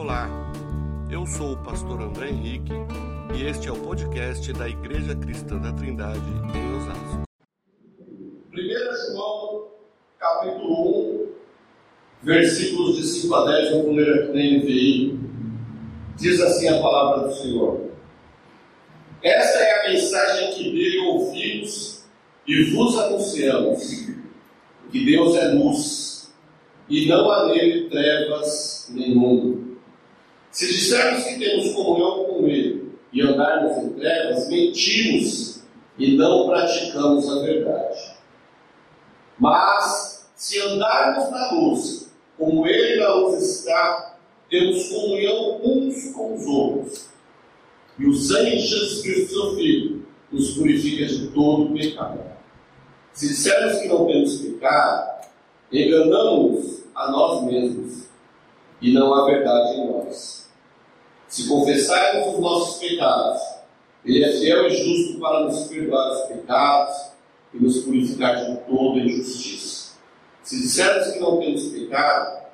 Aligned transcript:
Olá, 0.00 0.30
eu 1.10 1.26
sou 1.26 1.54
o 1.54 1.56
pastor 1.56 2.00
André 2.00 2.28
Henrique 2.28 2.70
e 3.36 3.44
este 3.44 3.66
é 3.66 3.72
o 3.72 3.76
podcast 3.80 4.52
da 4.52 4.68
Igreja 4.68 5.16
Cristã 5.16 5.58
da 5.58 5.72
Trindade 5.72 6.20
em 6.54 6.76
Osasco. 6.76 7.22
1 8.54 9.12
João, 9.12 9.66
capítulo 10.16 11.24
1, 11.24 11.28
versículos 12.22 12.96
de 12.96 13.02
5 13.02 13.34
a 13.34 13.46
10, 13.50 13.72
eu 13.72 13.82
vou 13.82 13.92
ler 13.94 14.22
aqui 14.22 14.28
na 14.28 14.58
NVI. 14.58 15.20
Diz 16.16 16.40
assim 16.42 16.68
a 16.68 16.80
palavra 16.80 17.26
do 17.26 17.34
Senhor. 17.34 17.90
Esta 19.20 19.58
é 19.58 19.80
a 19.80 19.90
mensagem 19.90 20.52
que 20.52 20.62
dele 20.62 20.98
ouvimos 21.08 22.04
e 22.46 22.70
vos 22.70 22.96
anunciamos: 22.96 24.06
que 24.92 25.04
Deus 25.04 25.34
é 25.34 25.48
luz 25.54 26.32
e 26.88 27.08
não 27.08 27.28
há 27.32 27.48
nele 27.48 27.90
trevas 27.90 28.92
nenhuma. 28.94 29.67
Se 30.58 30.66
dissermos 30.66 31.22
que 31.22 31.38
temos 31.38 31.72
comunhão 31.72 32.24
com 32.24 32.48
Ele 32.48 32.90
e 33.12 33.22
andarmos 33.22 33.76
em 33.76 33.90
trevas, 33.90 34.48
mentimos 34.48 35.62
e 35.96 36.16
não 36.16 36.48
praticamos 36.48 37.30
a 37.30 37.42
verdade. 37.42 38.16
Mas, 39.38 40.28
se 40.34 40.60
andarmos 40.60 41.30
na 41.30 41.52
luz, 41.52 42.10
como 42.36 42.66
Ele 42.66 43.00
na 43.00 43.14
luz 43.14 43.40
está, 43.40 44.16
temos 44.50 44.88
comunhão 44.88 45.60
uns 45.62 46.12
com 46.12 46.34
os 46.34 46.44
outros. 46.44 47.08
E 47.96 48.08
o 48.08 48.14
sangue 48.16 48.56
de 48.56 48.66
Jesus 48.66 49.02
Cristo, 49.02 49.34
seu 49.34 49.54
Filho, 49.54 50.08
nos 50.32 50.56
purifica 50.56 51.06
de 51.06 51.28
todo 51.28 51.72
pecado. 51.72 52.18
Se 53.12 53.28
dissermos 53.28 53.78
que 53.80 53.86
não 53.86 54.06
temos 54.08 54.40
pecado, 54.40 55.24
enganamos 55.70 56.82
a 56.96 57.12
nós 57.12 57.44
mesmos 57.44 58.08
e 58.82 58.92
não 58.92 59.14
há 59.14 59.24
verdade 59.24 59.76
em 59.76 59.86
nós. 59.86 60.37
Se 61.28 61.46
confessarmos 61.46 62.34
os 62.34 62.40
nossos 62.40 62.78
pecados, 62.78 63.40
Ele 64.04 64.24
é 64.24 64.32
fiel 64.32 64.66
e 64.66 64.70
justo 64.70 65.20
para 65.20 65.44
nos 65.44 65.66
perdoar 65.66 66.12
os 66.12 66.20
pecados 66.28 66.96
e 67.52 67.58
nos 67.58 67.78
purificar 67.82 68.36
de 68.36 68.56
toda 68.62 68.98
injustiça. 68.98 69.98
Se 70.42 70.56
dissermos 70.56 71.08
que 71.12 71.20
não 71.20 71.38
temos 71.38 71.66
pecado, 71.66 72.44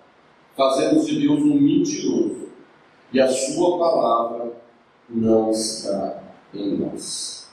fazemos 0.56 1.06
de 1.06 1.20
Deus 1.20 1.40
um 1.40 1.54
mentiroso 1.54 2.48
e 3.12 3.20
a 3.20 3.28
Sua 3.28 3.78
palavra 3.78 4.52
não 5.08 5.50
está 5.50 6.22
em 6.52 6.76
nós. 6.76 7.48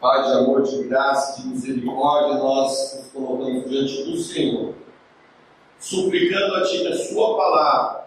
Pai 0.00 0.22
de 0.24 0.32
amor, 0.32 0.62
de 0.62 0.84
graça, 0.84 1.40
de 1.40 1.48
misericórdia, 1.48 2.38
nós 2.38 2.96
nos 2.96 3.06
colocamos 3.12 3.68
diante 3.68 4.02
do 4.04 4.18
Senhor, 4.18 4.74
suplicando 5.78 6.54
a 6.56 6.62
Ti 6.62 6.78
que 6.78 6.88
a 6.88 6.96
Sua 6.96 7.36
palavra, 7.36 7.99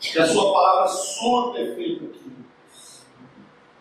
que 0.00 0.18
a 0.18 0.26
Sua 0.26 0.52
palavra 0.52 0.88
surta 0.88 1.60
efeito 1.60 2.04
aqui. 2.04 2.32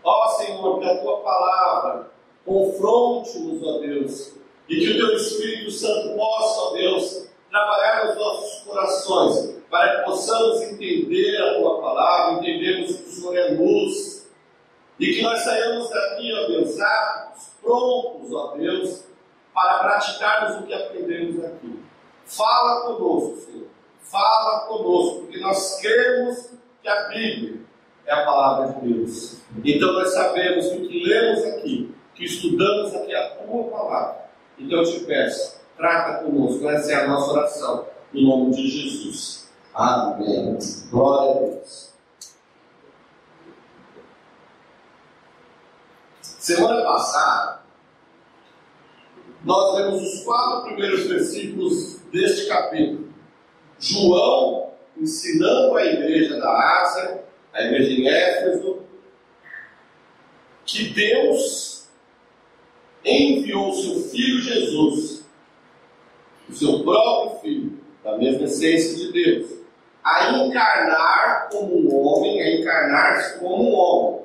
Ó 0.04 0.28
Senhor, 0.30 0.80
que 0.80 0.86
a 0.86 1.02
Tua 1.02 1.20
palavra 1.20 2.12
confronte-nos, 2.46 3.62
ó 3.64 3.80
Deus, 3.80 4.34
e 4.70 4.80
que 4.80 4.92
o 4.92 4.98
Teu 4.98 5.18
Espírito 5.18 5.72
Santo 5.72 6.16
possa, 6.16 6.62
ó 6.62 6.74
Deus, 6.74 7.28
trabalhar 7.50 8.06
nos 8.06 8.16
nossos 8.16 8.64
corações, 8.64 9.58
para 9.70 9.98
que 9.98 10.06
possamos 10.06 10.62
entender 10.62 11.42
a 11.42 11.60
Tua 11.60 11.82
palavra, 11.82 12.34
entendermos 12.36 12.96
que 12.96 13.04
o 13.04 13.12
Senhor 13.12 13.36
é 13.36 13.52
luz, 13.52 14.28
e 15.00 15.14
que 15.14 15.22
nós 15.22 15.42
saímos 15.42 15.90
daqui, 15.90 16.34
ó 16.34 16.48
Deus, 16.48 16.80
aptos, 16.80 17.50
prontos, 17.62 18.34
ó 18.34 18.56
Deus, 18.56 19.04
para 19.54 19.80
praticarmos 19.80 20.64
o 20.64 20.68
que 20.68 20.74
aprendemos 20.74 21.44
aqui. 21.46 21.80
Fala 22.26 22.82
conosco, 22.82 23.38
Senhor. 23.46 23.67
Fala 24.10 24.62
conosco, 24.68 25.22
porque 25.22 25.40
nós 25.40 25.80
cremos 25.82 26.50
que 26.82 26.88
a 26.88 27.10
Bíblia 27.10 27.62
é 28.06 28.14
a 28.14 28.26
palavra 28.26 28.74
de 28.74 28.94
Deus. 28.94 29.38
Então 29.64 29.94
nós 29.94 30.14
sabemos 30.14 30.68
que 30.68 30.78
o 30.78 30.88
que 30.88 31.04
lemos 31.04 31.44
aqui, 31.44 31.96
que 32.16 32.26
estudamos 32.26 32.96
aqui 32.96 33.14
a 33.14 33.30
tua 33.32 33.64
palavra. 33.66 34.30
Então 34.58 34.80
eu 34.80 34.86
te 34.86 35.02
peço, 35.02 35.60
trata 35.76 36.24
conosco, 36.24 36.68
essa 36.70 36.92
é 36.92 36.96
a 36.96 37.08
nossa 37.08 37.32
oração, 37.32 37.86
em 38.14 38.26
nome 38.26 38.56
de 38.56 38.68
Jesus. 38.68 39.50
Amém. 39.74 40.58
Glória 40.90 41.32
a 41.32 41.40
Deus. 41.40 41.88
Semana 46.22 46.82
passada, 46.82 47.62
nós 49.44 49.76
vemos 49.76 50.02
os 50.02 50.24
quatro 50.24 50.64
primeiros 50.64 51.08
versículos 51.08 52.00
deste 52.12 52.48
capítulo. 52.48 53.08
João 53.80 54.72
ensinando 55.00 55.76
a 55.76 55.86
igreja 55.86 56.40
da 56.40 56.82
Ásia, 56.82 57.24
a 57.54 57.64
igreja 57.64 57.92
em 57.92 58.08
Éfeso, 58.08 58.80
que 60.66 60.90
Deus 60.90 61.88
enviou 63.06 63.70
o 63.70 63.74
seu 63.74 64.02
filho 64.10 64.42
Jesus, 64.42 65.26
o 66.50 66.54
seu 66.54 66.84
próprio 66.84 67.40
filho, 67.40 67.80
da 68.04 68.18
mesma 68.18 68.44
essência 68.46 68.96
de 68.98 69.12
Deus, 69.12 69.52
a 70.04 70.32
encarnar 70.32 71.50
como 71.52 71.78
um 71.78 71.96
homem, 71.96 72.42
a 72.42 72.56
encarnar-se 72.56 73.40
como 73.40 73.64
um 73.64 73.74
homem, 73.74 74.22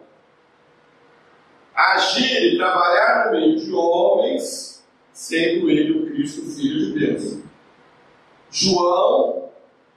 agir 1.74 2.54
e 2.54 2.56
trabalhar 2.56 3.26
no 3.26 3.32
meio 3.32 3.56
de 3.58 3.72
homens, 3.72 4.84
sendo 5.12 5.70
ele 5.70 5.98
o 5.98 6.06
Cristo, 6.06 6.42
o 6.42 6.50
Filho 6.50 6.92
de 6.92 7.06
Deus. 7.06 7.38
João, 8.50 9.41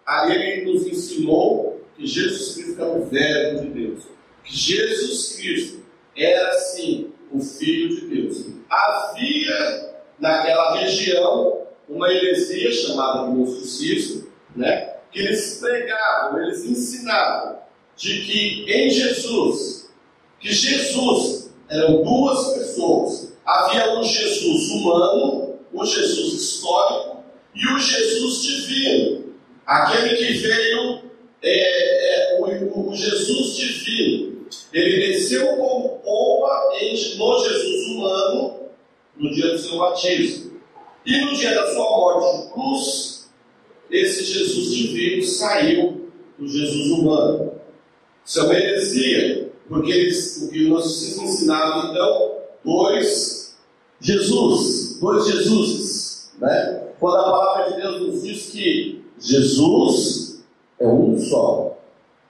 ali 0.05 0.35
ele 0.35 0.71
nos 0.71 0.85
ensinou 0.87 1.81
que 1.97 2.05
Jesus 2.05 2.55
Cristo 2.55 2.81
é 2.81 2.85
o 2.85 3.05
Verbo 3.05 3.61
de 3.61 3.69
Deus, 3.69 4.03
que 4.43 4.55
Jesus 4.55 5.35
Cristo 5.35 5.83
era 6.15 6.53
sim 6.59 7.11
o 7.31 7.39
Filho 7.39 7.95
de 7.95 8.07
Deus. 8.07 8.45
Havia 8.69 9.95
naquela 10.19 10.77
região 10.77 11.65
uma 11.87 12.11
heresia 12.11 12.71
chamada 12.71 13.27
de 13.27 13.35
Gnosticismo, 13.35 14.27
né? 14.55 14.95
que 15.11 15.19
eles 15.19 15.59
pregavam, 15.59 16.43
eles 16.43 16.65
ensinavam 16.65 17.59
de 17.95 18.21
que 18.25 18.65
em 18.69 18.89
Jesus, 18.89 19.89
que 20.39 20.51
Jesus 20.51 21.51
eram 21.69 22.03
duas 22.03 22.53
pessoas. 22.53 23.33
Havia 23.45 23.97
um 23.97 24.03
Jesus 24.03 24.69
humano, 24.71 25.55
o 25.71 25.85
Jesus 25.85 26.33
histórico 26.33 27.23
e 27.53 27.65
o 27.65 27.79
Jesus 27.79 28.43
divino, 28.43 29.24
aquele 29.65 30.15
que 30.15 30.33
veio, 30.33 31.01
é, 31.41 32.35
é, 32.35 32.39
o, 32.39 32.89
o, 32.89 32.95
Jesus 32.95 33.55
divino. 33.55 34.45
Ele 34.71 35.07
desceu 35.07 35.47
como 35.57 35.99
pomba 35.99 36.71
no 37.17 37.43
Jesus 37.43 37.87
humano 37.87 38.59
no 39.17 39.31
dia 39.31 39.51
do 39.51 39.57
seu 39.57 39.77
batismo. 39.77 40.55
E 41.05 41.21
no 41.21 41.33
dia 41.35 41.53
da 41.53 41.73
sua 41.73 41.83
morte 41.83 42.41
de 42.41 42.53
cruz, 42.53 43.29
esse 43.89 44.23
Jesus 44.23 44.73
divino 44.73 45.23
saiu 45.23 46.11
do 46.37 46.47
Jesus 46.47 46.91
humano. 46.91 47.53
Isso 48.25 48.39
é 48.39 48.43
uma 48.43 48.55
heresia, 48.55 49.51
porque 49.67 49.91
eles, 49.91 50.41
o 50.41 50.49
que 50.49 50.67
nós 50.67 51.17
ensinavam 51.17 51.91
então, 51.91 52.37
dois 52.63 53.55
Jesus, 53.99 54.99
dois 54.99 55.27
Jesuses, 55.27 56.31
né? 56.39 56.89
Quando 56.99 57.17
a 57.17 57.23
palavra 57.23 57.71
de 57.71 57.81
Deus 57.81 58.01
nos 58.01 58.23
diz 58.23 58.49
que 58.51 59.04
Jesus 59.25 60.43
é 60.79 60.87
um 60.87 61.17
só, 61.19 61.79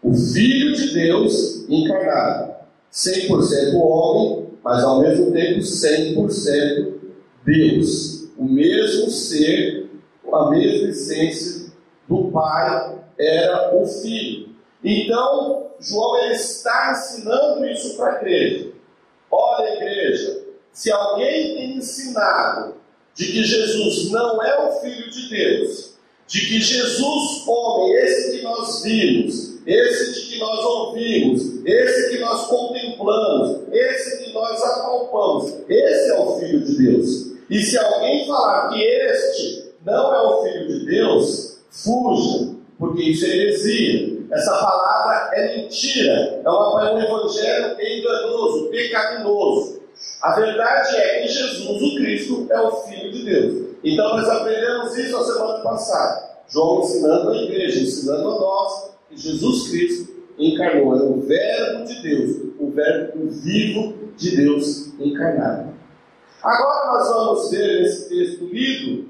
o 0.01 0.13
Filho 0.13 0.73
de 0.73 0.93
Deus 0.93 1.65
encarnado, 1.67 2.53
100% 2.89 3.75
homem, 3.75 4.47
mas 4.63 4.81
ao 4.81 5.01
mesmo 5.01 5.33
tempo 5.33 5.59
100% 5.59 6.93
Deus, 7.43 8.29
o 8.37 8.45
mesmo 8.45 9.09
ser, 9.11 9.89
a 10.31 10.49
mesma 10.49 10.89
essência 10.89 11.71
do 12.07 12.31
Pai 12.31 12.97
era 13.19 13.75
o 13.75 13.85
Filho. 13.85 14.49
Então, 14.81 15.71
João 15.79 16.17
ele 16.19 16.35
está 16.35 16.93
ensinando 16.93 17.65
isso 17.65 17.97
para 17.97 18.13
a 18.13 18.21
igreja. 18.21 18.71
Olha, 19.29 19.75
igreja, 19.75 20.45
se 20.71 20.91
alguém 20.91 21.55
tem 21.55 21.77
ensinado 21.77 22.75
de 23.13 23.25
que 23.25 23.43
Jesus 23.43 24.11
não 24.11 24.41
é 24.41 24.67
o 24.67 24.79
Filho 24.79 25.09
de 25.09 25.29
Deus, 25.29 25.94
de 26.27 26.39
que 26.41 26.59
Jesus, 26.59 27.47
homem, 27.47 27.93
esse 27.97 28.37
que 28.37 28.43
nós 28.43 28.83
vimos, 28.83 29.55
esse 29.65 30.13
de 30.13 30.31
que 30.31 30.39
nós 30.39 30.65
ouvimos, 30.65 31.65
esse 31.65 32.09
que 32.09 32.19
nós 32.19 32.47
contemplamos, 32.47 33.61
esse 33.71 34.23
que 34.23 34.33
nós 34.33 34.61
apalpamos, 34.63 35.53
esse 35.69 36.11
é 36.11 36.19
o 36.19 36.39
Filho 36.39 36.65
de 36.65 36.77
Deus. 36.77 37.31
E 37.49 37.61
se 37.61 37.77
alguém 37.77 38.25
falar 38.25 38.69
que 38.69 38.81
este 38.81 39.65
não 39.85 40.13
é 40.13 40.21
o 40.21 40.43
Filho 40.43 40.67
de 40.67 40.85
Deus, 40.85 41.59
fuja, 41.69 42.55
porque 42.77 43.03
isso 43.03 43.25
é 43.25 43.29
heresia. 43.29 44.15
Essa 44.31 44.51
palavra 44.51 45.35
é 45.35 45.57
mentira, 45.57 46.41
é 46.43 46.49
um 46.49 46.99
evangelho 46.99 47.77
enganoso, 47.79 48.69
pecaminoso. 48.69 49.81
A 50.21 50.35
verdade 50.35 50.95
é 50.97 51.21
que 51.21 51.27
Jesus, 51.27 51.81
o 51.81 51.95
Cristo, 51.95 52.47
é 52.49 52.59
o 52.59 52.71
Filho 52.71 53.11
de 53.11 53.23
Deus. 53.23 53.64
Então 53.85 54.17
nós 54.17 54.27
aprendemos 54.27 54.97
isso 54.97 55.15
a 55.15 55.23
semana 55.23 55.59
passada. 55.59 56.39
João 56.49 56.81
ensinando 56.81 57.29
a 57.29 57.37
igreja, 57.37 57.81
ensinando 57.81 58.29
a 58.29 58.39
nós, 58.39 58.95
que 59.07 59.15
Jesus 59.15 59.69
Cristo 59.69 60.15
encarnou. 60.39 60.97
É 60.97 61.03
o 61.03 61.21
Verbo 61.21 61.85
de 61.85 62.01
Deus, 62.01 62.37
o 62.59 62.71
Verbo 62.71 63.29
vivo 63.29 63.93
de 64.17 64.37
Deus 64.37 64.87
encarnado. 64.99 65.75
Agora 66.41 66.93
nós 66.93 67.09
vamos 67.09 67.51
ver 67.51 67.83
nesse 67.83 68.09
texto 68.09 68.45
lido 68.45 69.07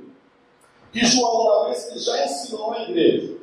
que 0.91 1.05
João, 1.05 1.41
uma 1.41 1.65
vez 1.67 1.85
que 1.85 1.99
já 1.99 2.25
ensinou 2.25 2.73
a 2.73 2.83
igreja 2.83 3.33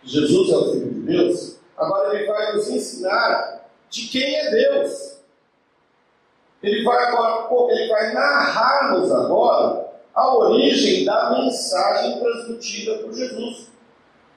que 0.00 0.08
Jesus 0.08 0.50
é 0.50 0.56
o 0.56 0.72
Filho 0.72 0.94
de 0.94 1.00
Deus, 1.00 1.56
agora 1.76 2.14
ele 2.14 2.26
vai 2.28 2.54
nos 2.54 2.68
ensinar 2.68 3.68
de 3.90 4.06
quem 4.06 4.36
é 4.36 4.50
Deus. 4.50 5.16
Ele 6.62 6.84
vai 6.84 7.04
agora, 7.06 7.72
ele 7.72 7.88
vai 7.88 8.14
narrar-nos 8.14 9.10
agora 9.10 9.85
a 10.16 10.34
origem 10.34 11.04
da 11.04 11.38
mensagem 11.38 12.18
transmitida 12.18 12.94
por 12.98 13.12
Jesus. 13.12 13.66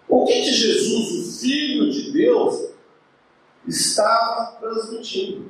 O 0.09 0.25
que, 0.25 0.33
que 0.41 0.51
Jesus, 0.51 1.11
o 1.11 1.39
Filho 1.39 1.89
de 1.89 2.11
Deus, 2.11 2.71
estava 3.65 4.57
transmitindo? 4.59 5.49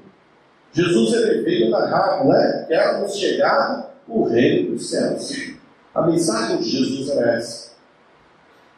Jesus 0.72 1.14
ele 1.14 1.42
veio 1.42 1.72
narrar, 1.72 2.24
né? 2.26 2.66
Quer 2.68 3.02
nos 3.02 3.16
chegar 3.18 3.96
o 4.08 4.24
reino 4.26 4.74
dos 4.74 4.92
céus. 4.92 5.56
A 5.96 6.04
mensagem 6.04 6.58
de 6.58 6.70
Jesus 6.70 7.10
era 7.10 7.38
essa. 7.38 7.70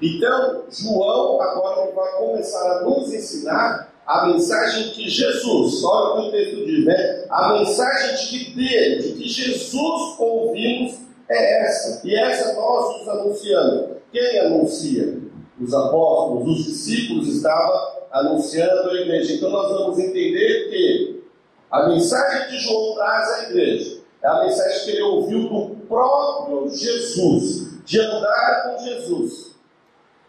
Então, 0.01 0.63
João 0.69 1.41
agora 1.41 1.91
vai 1.91 2.11
começar 2.13 2.77
a 2.77 2.83
nos 2.83 3.13
ensinar 3.13 3.91
a 4.07 4.27
mensagem 4.27 4.91
que 4.91 5.09
Jesus, 5.09 5.83
olha 5.83 6.13
o 6.13 6.21
que 6.21 6.27
o 6.29 6.31
texto 6.31 6.65
diz, 6.65 6.85
né? 6.85 7.25
A 7.29 7.53
mensagem 7.53 8.15
de 8.15 8.45
que 8.45 8.55
dele, 8.55 9.01
de 9.03 9.11
que 9.13 9.29
Jesus 9.29 10.15
ouvimos 10.17 11.00
é 11.31 11.65
essa. 11.65 12.05
E 12.05 12.15
essa 12.15 12.53
nós 12.53 12.99
nos 12.99 13.09
anunciamos. 13.09 13.97
Quem 14.11 14.39
anuncia? 14.39 15.19
Os 15.59 15.73
apóstolos, 15.73 16.57
os 16.57 16.65
discípulos 16.65 17.27
estavam 17.27 18.01
anunciando 18.11 18.89
a 18.89 18.93
igreja. 18.95 19.33
Então 19.33 19.49
nós 19.49 19.71
vamos 19.71 19.99
entender 19.99 20.69
que 20.69 21.23
a 21.69 21.87
mensagem 21.87 22.49
que 22.49 22.57
João 22.57 22.95
traz 22.95 23.29
à 23.29 23.43
igreja 23.49 24.01
é 24.21 24.27
a 24.27 24.43
mensagem 24.43 24.85
que 24.85 24.91
ele 24.91 25.03
ouviu 25.03 25.47
do 25.47 25.75
próprio 25.87 26.69
Jesus, 26.69 27.83
de 27.85 27.99
andar 27.99 28.63
com 28.63 28.83
Jesus. 28.83 29.51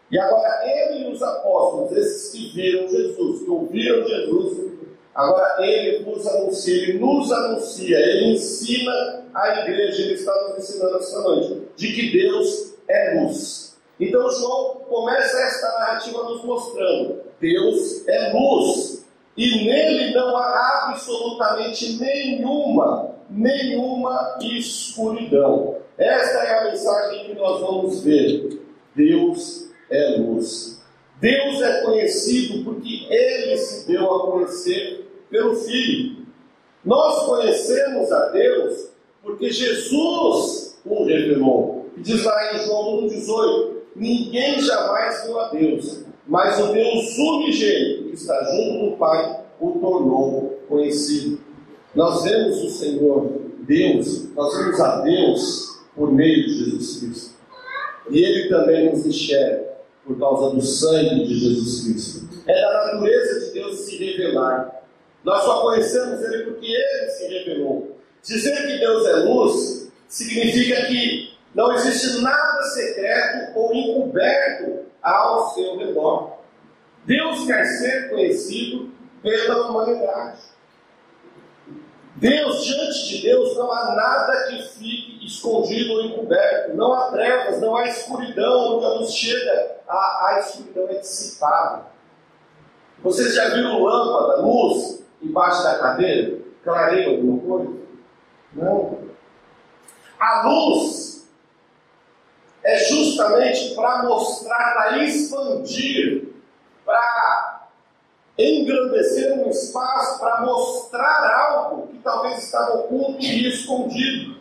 E 0.09 0.19
agora 0.19 0.61
ele 0.63 1.09
e 1.09 1.11
os 1.11 1.21
apóstolos, 1.21 1.91
esses 1.97 2.31
que 2.31 2.53
viram 2.53 2.87
Jesus, 2.87 3.43
que 3.43 3.49
ouviram 3.49 4.07
Jesus, 4.07 4.71
agora 5.13 5.65
ele 5.65 5.99
nos 5.99 6.27
anuncia, 6.27 6.73
ele 6.73 6.99
nos 6.99 7.31
anuncia, 7.31 7.97
ele 7.97 8.33
ensina 8.33 9.25
a 9.33 9.61
igreja, 9.61 10.01
ele 10.01 10.13
está 10.13 10.33
nos 10.49 10.57
ensinando 10.57 10.97
esta 10.97 11.21
noite, 11.21 11.61
de 11.75 11.93
que 11.93 12.11
Deus 12.11 12.73
é 12.87 13.19
luz. 13.19 13.77
Então 13.99 14.29
João 14.31 14.81
começa 14.89 15.39
esta 15.39 15.67
narrativa 15.79 16.23
nos 16.23 16.43
mostrando: 16.43 17.21
Deus 17.39 18.07
é 18.07 18.33
luz. 18.33 19.03
E 19.35 19.65
nele 19.65 20.13
não 20.13 20.37
há 20.37 20.89
absolutamente 20.89 21.93
nenhuma, 21.99 23.15
nenhuma 23.29 24.37
escuridão. 24.41 25.77
Esta 25.97 26.39
é 26.39 26.59
a 26.59 26.63
mensagem 26.65 27.25
que 27.25 27.33
nós 27.33 27.59
vamos 27.59 28.03
ver. 28.03 28.61
Deus 28.95 29.69
é 29.89 30.17
luz. 30.17 30.83
Deus 31.19 31.61
é 31.61 31.81
conhecido 31.81 32.63
porque 32.63 33.07
ele 33.09 33.57
se 33.57 33.87
deu 33.87 34.13
a 34.13 34.31
conhecer 34.31 35.02
pelo 35.33 35.55
Filho. 35.55 36.17
Nós 36.85 37.25
conhecemos 37.25 38.11
a 38.11 38.29
Deus 38.29 38.89
porque 39.23 39.49
Jesus 39.49 40.77
o 40.85 41.05
revelou. 41.05 41.89
Diz 41.97 42.23
lá 42.23 42.55
em 42.55 42.59
João 42.65 43.07
1,18: 43.07 43.71
Ninguém 43.95 44.61
jamais 44.61 45.25
viu 45.25 45.39
a 45.39 45.49
Deus, 45.49 46.05
mas 46.27 46.59
o 46.59 46.71
Deus 46.71 47.17
unigênito 47.17 48.09
que 48.09 48.13
está 48.13 48.43
junto 48.43 48.91
do 48.91 48.97
Pai 48.97 49.43
o 49.59 49.71
tornou 49.71 50.59
conhecido. 50.69 51.39
Nós 51.95 52.23
vemos 52.23 52.63
o 52.63 52.69
Senhor 52.69 53.41
Deus, 53.61 54.33
nós 54.35 54.55
vemos 54.57 54.79
a 54.79 55.01
Deus 55.01 55.81
por 55.95 56.11
meio 56.11 56.43
de 56.43 56.65
Jesus 56.65 56.99
Cristo. 56.99 57.33
E 58.09 58.19
Ele 58.19 58.49
também 58.49 58.91
nos 58.91 59.05
enxerga 59.05 59.73
por 60.05 60.19
causa 60.19 60.53
do 60.55 60.61
sangue 60.61 61.25
de 61.25 61.35
Jesus 61.35 61.83
Cristo. 61.85 62.43
É 62.45 62.61
da 62.61 62.91
natureza 62.91 63.45
de 63.45 63.53
Deus 63.53 63.79
se 63.79 63.95
revelar. 63.97 64.82
Nós 65.23 65.43
só 65.43 65.61
conhecemos 65.61 66.21
Ele 66.21 66.43
porque 66.43 66.67
Ele 66.67 67.09
se 67.11 67.27
revelou. 67.27 67.97
Dizer 68.21 68.55
que 68.55 68.77
Deus 68.79 69.07
é 69.07 69.13
luz 69.17 69.91
significa 70.07 70.85
que 70.85 71.33
não 71.55 71.73
existe 71.73 72.21
nada 72.21 72.63
secreto 72.63 73.57
ou 73.57 73.73
encoberto 73.73 74.85
ao 75.01 75.53
seu 75.53 75.77
redor. 75.77 76.37
Deus 77.05 77.45
quer 77.45 77.65
ser 77.65 78.09
conhecido 78.09 78.91
pela 79.21 79.67
humanidade. 79.67 80.39
Deus, 82.15 82.63
diante 82.63 83.07
de 83.09 83.21
Deus, 83.23 83.57
não 83.57 83.71
há 83.71 83.95
nada 83.95 84.47
que 84.47 84.61
fique 84.63 85.25
escondido 85.25 85.93
ou 85.93 86.05
encoberto. 86.05 86.73
Não 86.75 86.93
há 86.93 87.11
trevas, 87.11 87.59
não 87.59 87.75
há 87.75 87.87
escuridão, 87.87 88.71
nunca 88.71 88.99
nos 88.99 89.13
chega. 89.13 89.77
A, 89.87 90.27
a 90.27 90.39
escuridão 90.39 90.87
é 90.89 90.99
dissipada. 90.99 91.87
Vocês 93.01 93.35
já 93.35 93.49
viram 93.49 93.83
lâmpada, 93.83 94.41
luz, 94.41 95.02
embaixo 95.23 95.63
da 95.63 95.79
cadeira? 95.79 96.39
Clareia 96.63 97.09
alguma 97.09 97.39
coisa? 97.41 97.73
Não. 98.53 98.99
A 100.19 100.47
luz 100.47 101.27
é 102.63 102.77
justamente 102.77 103.75
para 103.75 104.03
mostrar, 104.03 104.73
para 104.73 105.03
expandir, 105.03 106.29
para 106.85 107.67
engrandecer 108.37 109.33
um 109.37 109.49
espaço 109.49 110.19
para 110.19 110.41
mostrar 110.41 111.49
algo 111.49 111.87
que 111.87 111.99
talvez 111.99 112.43
estava 112.43 112.79
oculto 112.79 113.21
e 113.21 113.47
escondido. 113.47 114.37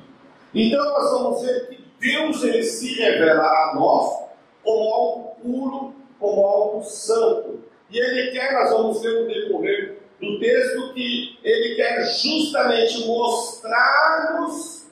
Então 0.55 0.85
nós 0.85 1.11
vamos 1.11 1.43
ver 1.43 1.69
que 1.69 1.85
Deus 1.99 2.43
ele 2.43 2.63
se 2.63 2.95
revela 2.95 3.47
a 3.47 3.75
nós 3.75 4.23
como 4.63 4.95
algo 4.95 5.37
puro, 5.43 5.95
como 6.19 6.47
algo 6.47 6.85
santo. 6.85 7.61
E 7.91 7.99
ele 7.99 8.31
quer, 8.31 8.53
nós 8.55 8.71
vamos 8.71 9.03
ver 9.03 9.21
no 9.21 9.27
decorrer 9.27 9.82
do 10.23 10.39
texto, 10.39 10.95
que 10.95 11.37
ele 11.43 11.75
quer 11.75 12.05
justamente 12.05 13.05
mostrar-nos 13.07 14.87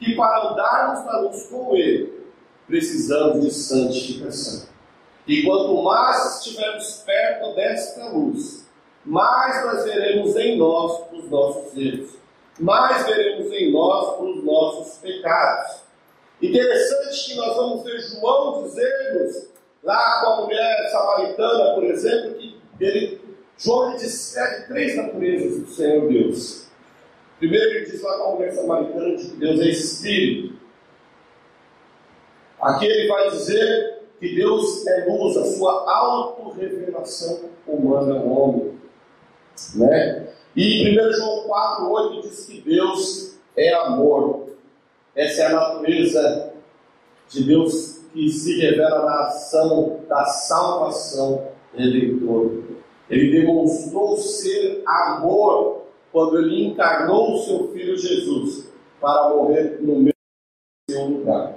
que 0.00 0.16
para 0.16 0.50
andarmos 0.50 1.06
na 1.06 1.20
luz 1.20 1.46
com 1.46 1.76
ele, 1.76 2.24
precisamos 2.66 3.44
de 3.44 3.50
santificação. 3.52 4.68
E 5.26 5.42
quanto 5.44 5.82
mais 5.82 6.38
estivermos 6.38 7.02
perto 7.06 7.54
desta 7.54 8.08
luz, 8.08 8.66
mais 9.04 9.64
nós 9.64 9.84
veremos 9.84 10.34
em 10.36 10.58
nós 10.58 11.04
os 11.12 11.30
nossos 11.30 11.76
erros, 11.76 12.10
mais 12.58 13.06
veremos 13.06 13.52
em 13.52 13.70
nós 13.70 14.20
os 14.20 14.44
nossos 14.44 14.98
pecados. 14.98 15.84
Interessante 16.42 17.30
que 17.30 17.34
nós 17.36 17.56
vamos 17.56 17.84
ver 17.84 18.00
João 18.00 18.64
dizer-nos, 18.64 19.48
lá 19.82 20.20
com 20.20 20.26
a 20.32 20.40
mulher 20.42 20.90
samaritana, 20.90 21.74
por 21.74 21.84
exemplo, 21.84 22.34
que 22.34 22.60
ele, 22.80 23.20
João 23.64 23.96
descreve 23.96 24.66
três 24.66 24.94
naturezas 24.94 25.58
do 25.58 25.66
Senhor 25.68 26.06
Deus. 26.06 26.66
Primeiro 27.38 27.70
ele 27.70 27.86
diz 27.86 28.02
lá 28.02 28.18
com 28.18 28.24
a 28.24 28.34
mulher 28.34 28.52
samaritana 28.52 29.16
que 29.16 29.28
Deus 29.36 29.60
é 29.60 29.68
Espírito. 29.68 30.54
Aqui 32.60 32.84
ele 32.84 33.08
vai 33.08 33.30
dizer 33.30 34.02
que 34.20 34.34
Deus 34.34 34.86
é 34.86 35.06
luz, 35.06 35.36
a 35.38 35.46
sua 35.46 35.90
autorrevelação 35.90 37.40
humana 37.66 38.16
ao 38.18 38.28
homem. 38.28 38.78
Né? 39.74 40.28
E 40.54 40.90
1 40.90 41.12
João 41.14 41.44
4, 41.44 41.90
8 41.90 42.28
diz 42.28 42.44
que 42.44 42.60
Deus 42.60 43.38
é 43.56 43.72
amor. 43.72 44.50
Essa 45.16 45.42
é 45.42 45.46
a 45.46 45.52
natureza 45.52 46.52
de 47.30 47.44
Deus 47.44 48.02
que 48.12 48.28
se 48.28 48.60
revela 48.60 49.06
na 49.06 49.20
ação 49.24 50.00
da 50.06 50.24
salvação 50.26 51.48
redentora. 51.74 52.63
Ele 53.08 53.38
demonstrou 53.38 54.16
ser 54.16 54.82
amor 54.86 55.82
quando 56.12 56.38
ele 56.38 56.66
encarnou 56.66 57.34
o 57.34 57.38
seu 57.38 57.68
filho 57.72 57.96
Jesus 57.96 58.70
para 59.00 59.28
morrer 59.30 59.78
no 59.80 60.00
meu 60.00 61.06
lugar. 61.06 61.54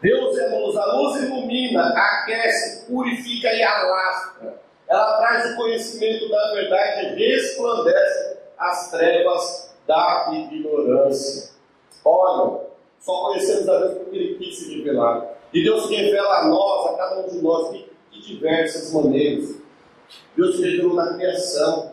Deus 0.00 0.36
é 0.36 0.58
luz, 0.58 0.76
a 0.76 0.96
luz 0.96 1.22
ilumina, 1.22 1.88
aquece, 1.88 2.86
purifica 2.86 3.52
e 3.52 3.62
alastra. 3.62 4.60
Ela 4.88 5.16
traz 5.18 5.52
o 5.52 5.56
conhecimento 5.56 6.28
da 6.28 6.52
verdade 6.54 7.06
e 7.06 7.34
resplandece 7.34 8.36
as 8.58 8.90
trevas 8.90 9.74
da 9.86 10.28
ignorância. 10.32 11.52
Olha, 12.04 12.60
só 13.00 13.28
conhecemos 13.28 13.68
a 13.68 13.78
Deus 13.78 13.98
porque 13.98 14.16
Ele 14.16 14.34
quis 14.34 14.58
se 14.58 14.76
revelar. 14.76 15.34
E 15.52 15.62
Deus 15.62 15.88
revela 15.88 16.40
a 16.40 16.48
nós, 16.48 16.86
a 16.86 16.96
cada 16.96 17.20
um 17.20 17.28
de 17.28 17.42
nós, 17.42 17.72
de 18.10 18.26
diversas 18.26 18.92
maneiras. 18.92 19.61
Deus 20.36 20.56
se 20.56 20.62
revelou 20.62 20.94
na 20.94 21.14
criação. 21.14 21.92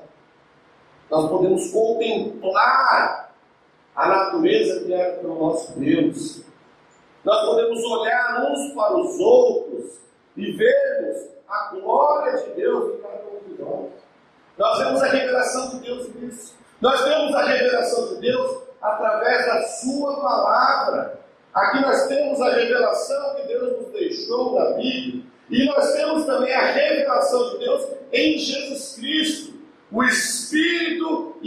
Nós 1.09 1.29
podemos 1.29 1.71
contemplar 1.71 3.33
a 3.95 4.07
natureza 4.07 4.81
criada 4.81 5.17
pelo 5.17 5.39
nosso 5.39 5.77
Deus. 5.79 6.41
Nós 7.23 7.45
podemos 7.45 7.83
olhar 7.83 8.45
uns 8.49 8.73
para 8.73 8.97
os 8.97 9.19
outros 9.19 9.99
e 10.38 10.51
vermos 10.51 11.29
a 11.47 11.71
glória 11.73 12.38
de 12.38 12.49
Deus 12.51 12.95
em 12.95 13.01
cada 13.01 13.23
um 13.25 13.53
de 13.53 13.61
nós. 13.61 13.89
Nós 14.57 14.77
vemos 14.77 15.01
a 15.01 15.07
revelação 15.07 15.69
de 15.69 15.79
Deus 15.79 16.15
nisso. 16.15 16.55
Nós 16.79 17.01
vemos 17.01 17.35
a 17.35 17.43
revelação 17.43 18.07
de 18.07 18.21
Deus 18.21 18.61
através 18.81 19.45
da 19.45 19.63
Sua 19.63 20.21
palavra. 20.21 21.19
Aqui 21.53 21.81
nós 21.81 22.07
temos 22.07 22.39
a 22.41 22.53
revelação 22.53 23.35
que 23.35 23.47
Deus 23.47 23.77
nos 23.79 23.91
deixou 23.91 24.55
da 24.55 24.73
Bíblia. 24.73 25.23
E 25.49 25.65
nós 25.65 25.93
temos 25.93 26.25
também 26.25 26.53
a 26.53 26.71
revelação 26.71 27.49
de 27.51 27.57
Deus 27.59 27.88
em 28.13 28.38
Jesus 28.38 28.95
Cristo, 28.95 29.53
o 29.91 30.03
Espírito 30.03 31.37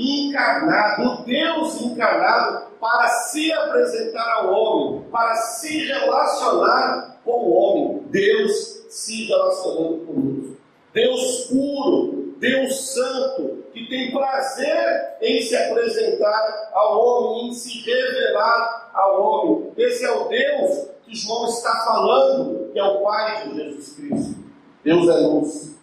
encarnado, 0.63 1.25
Deus 1.25 1.81
encarnado, 1.81 2.67
para 2.81 3.09
se 3.09 3.53
apresentar 3.53 4.29
ao 4.39 4.53
homem, 4.53 5.03
para 5.11 5.35
se 5.37 5.87
relacionar 5.87 7.21
com 7.25 7.31
o 7.33 7.53
homem. 7.53 8.03
Deus 8.11 8.85
se 8.89 9.27
relacionando 9.27 10.07
conosco. 10.07 10.57
Deus 10.93 11.47
puro, 11.47 12.35
Deus 12.39 12.93
santo, 12.93 13.65
que 13.73 13.89
tem 13.89 14.13
prazer 14.13 15.17
em 15.21 15.43
se 15.43 15.57
apresentar 15.57 16.71
ao 16.73 16.99
homem, 16.99 17.49
em 17.49 17.55
se 17.55 17.79
revelar 17.81 18.91
ao 18.93 19.23
homem. 19.23 19.73
Esse 19.77 20.05
é 20.05 20.11
o 20.11 20.29
Deus 20.29 20.89
que 21.05 21.17
João 21.17 21.49
está 21.49 21.85
falando, 21.85 22.71
que 22.73 22.79
é 22.79 22.85
o 22.85 23.03
Pai 23.03 23.49
de 23.49 23.57
Jesus 23.57 23.93
Cristo. 23.95 24.43
Deus 24.85 25.09
é 25.09 25.19
luz. 25.21 25.77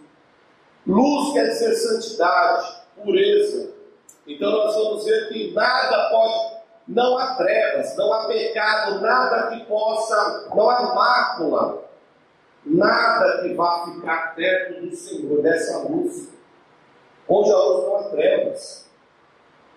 Luz 0.86 1.33
quer 1.33 1.48
dizer 1.48 1.75
santidade, 1.75 2.81
pureza. 3.03 3.78
Então 4.29 4.51
nós 4.51 4.75
vamos 4.75 5.05
ver 5.05 5.27
que 5.29 5.51
nada 5.53 6.12
pode, 6.12 6.59
não 6.88 7.17
há 7.17 7.33
trevas, 7.33 7.98
não 7.98 8.13
há 8.13 8.27
pecado, 8.27 9.01
nada 9.01 9.48
que 9.50 9.65
possa, 9.65 10.50
não 10.53 10.69
há 10.69 10.93
mácula, 10.93 11.83
nada 12.63 13.41
que 13.41 13.55
vá 13.55 13.86
ficar 13.86 14.36
perto 14.36 14.81
do 14.81 14.95
Senhor, 14.95 15.41
dessa 15.41 15.79
luz. 15.79 16.29
Onde 17.27 17.51
a 17.51 17.57
luz 17.57 17.86
não 17.88 17.95
há 17.95 18.03
trevas. 18.09 18.88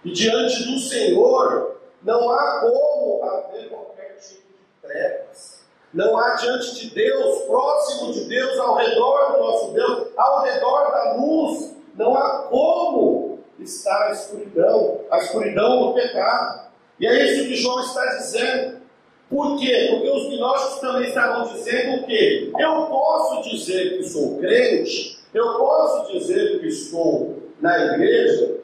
E 0.04 0.12
diante 0.12 0.64
do 0.64 0.78
Senhor 0.78 1.80
não 2.02 2.30
há 2.30 2.60
como 2.60 3.24
haver 3.24 3.70
qualquer 3.70 4.16
tipo 4.16 4.48
de 4.48 4.86
trevas. 4.86 5.62
Não 5.94 6.18
há 6.18 6.34
diante 6.34 6.74
de 6.74 6.94
Deus, 6.94 7.42
próximo 7.44 8.12
de 8.12 8.24
Deus, 8.24 8.58
ao 8.58 8.74
redor 8.74 9.32
do 9.32 9.38
nosso 9.38 9.72
Deus, 9.72 10.08
ao 10.14 10.42
redor 10.42 10.90
da 10.90 11.12
luz, 11.14 11.74
não 11.94 12.14
há 12.14 12.42
como 12.50 13.31
estar 13.64 14.08
a 14.08 14.12
escuridão, 14.12 15.00
a 15.10 15.18
escuridão 15.18 15.86
do 15.86 15.94
pecado. 15.94 16.70
E 16.98 17.06
é 17.06 17.24
isso 17.24 17.48
que 17.48 17.56
João 17.56 17.80
está 17.80 18.04
dizendo. 18.16 18.82
Por 19.28 19.58
quê? 19.58 19.88
Porque 19.90 20.10
os 20.10 20.28
gnósticos 20.28 20.80
também 20.80 21.08
estavam 21.08 21.52
dizendo 21.54 22.02
o 22.02 22.06
quê? 22.06 22.52
Eu 22.58 22.86
posso 22.86 23.48
dizer 23.48 23.96
que 23.96 24.04
sou 24.04 24.38
crente, 24.38 25.18
eu 25.32 25.58
posso 25.58 26.12
dizer 26.12 26.60
que 26.60 26.66
estou 26.66 27.42
na 27.60 27.94
igreja, 27.94 28.58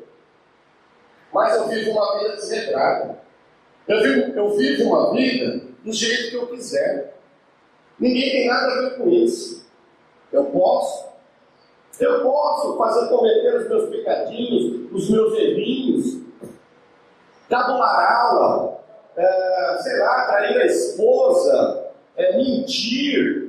mas 1.33 1.57
eu 1.57 1.69
vivo 1.69 1.93
uma 1.93 2.19
vida 2.19 2.37
desregrada. 2.37 3.19
Eu 3.87 4.03
vivo, 4.03 4.39
eu 4.39 4.57
vivo 4.57 4.85
uma 4.85 5.13
vida 5.15 5.63
do 5.83 5.93
jeito 5.93 6.31
que 6.31 6.37
eu 6.37 6.47
quiser. 6.49 7.15
Ninguém 7.99 8.31
tem 8.31 8.47
nada 8.47 8.67
a 8.67 8.81
ver 8.83 8.97
com 8.99 9.09
isso. 9.09 9.67
Eu 10.31 10.45
posso. 10.45 11.08
Eu 12.01 12.23
posso 12.23 12.77
fazer 12.77 13.09
cometer 13.09 13.57
os 13.57 13.69
meus 13.69 13.91
pecadinhos, 13.91 14.93
os 14.93 15.11
meus 15.11 15.35
errinhos, 15.35 16.19
tabular 17.49 18.23
aula, 18.23 18.81
é, 19.17 19.79
sei 19.81 19.99
lá, 19.99 20.27
trair 20.27 20.57
a 20.59 20.67
esposa, 20.67 21.87
é, 22.17 22.37
mentir. 22.37 23.49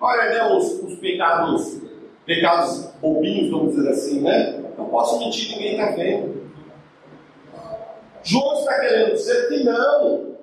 Olha, 0.00 0.30
né, 0.30 0.56
os, 0.56 0.82
os 0.82 0.94
pecados, 0.98 1.78
pecados 2.24 2.86
bobinhos, 3.02 3.50
vamos 3.50 3.74
dizer 3.74 3.90
assim, 3.90 4.20
né? 4.22 4.64
Eu 4.78 4.86
posso 4.86 5.18
mentir, 5.18 5.56
ninguém 5.56 5.72
está 5.72 5.90
vendo. 5.90 6.40
João 8.22 8.60
está 8.60 8.80
querendo 8.80 9.12
dizer 9.12 9.48
que 9.48 9.64
não. 9.64 10.36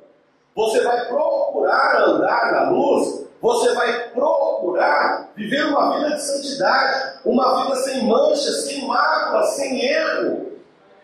Você 0.56 0.82
vai 0.82 1.08
procurar 1.08 2.04
andar 2.04 2.52
na 2.52 2.70
luz 2.72 3.27
você 3.42 3.74
vai 3.74 4.10
procurar 4.10 5.32
viver 5.36 5.66
uma 5.68 5.98
vida 5.98 6.16
de 6.16 6.24
santidade, 6.24 7.20
uma 7.24 7.64
vida 7.64 7.76
sem 7.78 8.04
mancha, 8.06 8.52
sem 8.52 8.88
mácula, 8.88 9.44
sem 9.44 9.86
erro. 9.86 10.48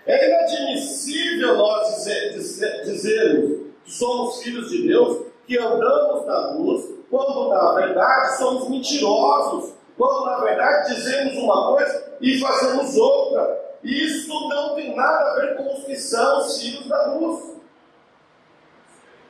É 0.06 0.30
inadmissível 0.30 1.56
nós 1.56 1.96
dizer, 1.96 2.34
dizer, 2.34 2.84
dizermos 2.84 3.62
que 3.86 3.92
somos 3.92 4.42
filhos 4.42 4.70
de 4.70 4.88
Deus, 4.88 5.28
que 5.46 5.58
andamos 5.58 6.26
na 6.26 6.52
luz, 6.52 6.86
quando 7.10 7.50
na 7.50 7.74
verdade 7.74 8.38
somos 8.38 8.70
mentirosos, 8.70 9.74
quando 9.98 10.26
na 10.26 10.40
verdade 10.40 10.96
dizemos 10.96 11.38
uma 11.38 11.76
coisa 11.76 12.14
e 12.20 12.40
fazemos 12.40 12.98
outra. 12.98 13.62
Isso 13.84 14.34
não 14.50 14.76
tem 14.76 14.96
nada 14.96 15.32
a 15.32 15.36
ver 15.36 15.58
com 15.58 15.74
os 15.74 15.84
que 15.84 15.96
são 15.96 16.40
os 16.40 16.60
filhos 16.60 16.88
da 16.88 17.14
luz. 17.14 17.53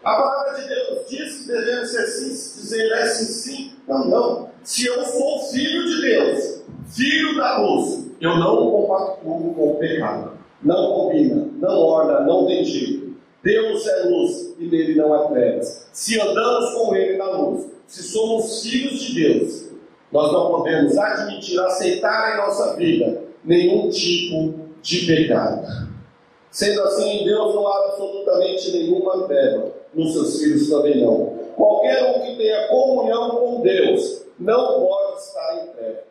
A 0.03 0.15
palavra 0.15 0.61
de 0.61 0.67
Deus 0.67 1.07
diz 1.07 1.37
que 1.37 1.47
devemos 1.47 1.89
ser 1.89 2.05
sim, 2.07 2.29
dizer 2.29 2.91
é 2.91 3.05
sim, 3.05 3.25
sim. 3.25 3.71
Não, 3.87 4.05
não. 4.09 4.49
Se 4.61 4.85
eu 4.85 5.01
sou 5.05 5.39
filho 5.43 5.85
de 5.85 6.01
Deus, 6.01 6.63
filho 6.87 7.37
da 7.37 7.59
luz, 7.59 8.05
eu 8.19 8.35
não 8.37 8.69
compactuo 8.69 9.53
com 9.53 9.71
o 9.71 9.75
pecado. 9.77 10.37
Não 10.61 10.93
combina, 10.93 11.47
não 11.55 11.79
orna, 11.79 12.19
não 12.19 12.45
tem 12.45 12.65
jeito. 12.65 13.15
Deus 13.41 13.87
é 13.87 14.03
luz 14.03 14.53
e 14.59 14.67
nele 14.67 14.95
não 14.95 15.13
há 15.13 15.27
trevas. 15.29 15.87
Se 15.93 16.19
andamos 16.19 16.73
com 16.73 16.93
ele 16.95 17.17
na 17.17 17.29
luz, 17.31 17.65
se 17.87 18.03
somos 18.03 18.61
filhos 18.61 18.99
de 18.99 19.13
Deus, 19.21 19.69
nós 20.11 20.33
não 20.33 20.51
podemos 20.51 20.97
admitir, 20.97 21.59
aceitar 21.61 22.33
em 22.33 22.37
nossa 22.37 22.75
vida 22.75 23.21
nenhum 23.43 23.89
tipo 23.89 24.53
de 24.81 25.05
pecado. 25.05 25.87
Sendo 26.51 26.81
assim, 26.83 27.09
em 27.09 27.25
Deus 27.25 27.55
não 27.55 27.65
há 27.67 27.85
absolutamente 27.87 28.71
nenhuma 28.71 29.27
treva 29.27 29.82
nos 29.93 30.13
seus 30.13 30.39
filhos 30.39 30.69
também 30.69 31.03
não. 31.03 31.43
Qualquer 31.55 32.03
um 32.03 32.21
que 32.21 32.37
tenha 32.37 32.67
comunhão 32.67 33.31
com 33.31 33.61
Deus 33.61 34.25
não 34.39 34.85
pode 34.85 35.19
estar 35.19 35.63
em 35.63 35.67
treva. 35.73 36.03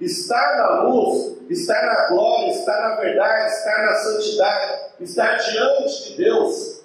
Estar 0.00 0.56
na 0.56 0.82
luz, 0.82 1.36
estar 1.48 1.86
na 1.86 2.08
glória, 2.08 2.50
estar 2.50 2.88
na 2.88 3.00
verdade, 3.00 3.52
estar 3.52 3.86
na 3.86 3.94
santidade, 3.94 4.82
estar 5.00 5.36
diante 5.36 6.10
de 6.10 6.16
Deus. 6.16 6.82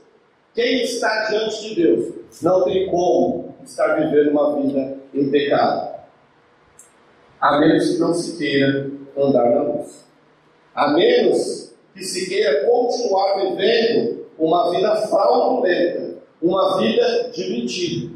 Quem 0.54 0.84
está 0.84 1.25
diante 1.25 1.70
de 1.70 1.75
Deus 1.82 2.13
não 2.42 2.63
tem 2.63 2.89
como 2.89 3.56
estar 3.63 3.96
vivendo 3.96 4.32
uma 4.32 4.56
vida 4.62 4.98
em 5.13 5.30
pecado. 5.30 5.98
A 7.39 7.60
menos 7.60 7.89
que 7.89 7.98
não 8.00 8.13
se 8.13 8.38
queira 8.38 8.89
andar 9.16 9.50
na 9.50 9.62
luz. 9.63 10.06
A 10.74 10.89
menos 10.89 11.74
que 11.94 12.04
se 12.04 12.30
queira 12.30 12.66
continuar 12.66 13.42
vivendo 13.42 14.27
uma 14.38 14.72
vida 14.72 14.96
fraudulenta 15.08 16.07
uma 16.41 16.77
vida 16.77 17.29
de 17.34 17.50
mentira. 17.50 18.12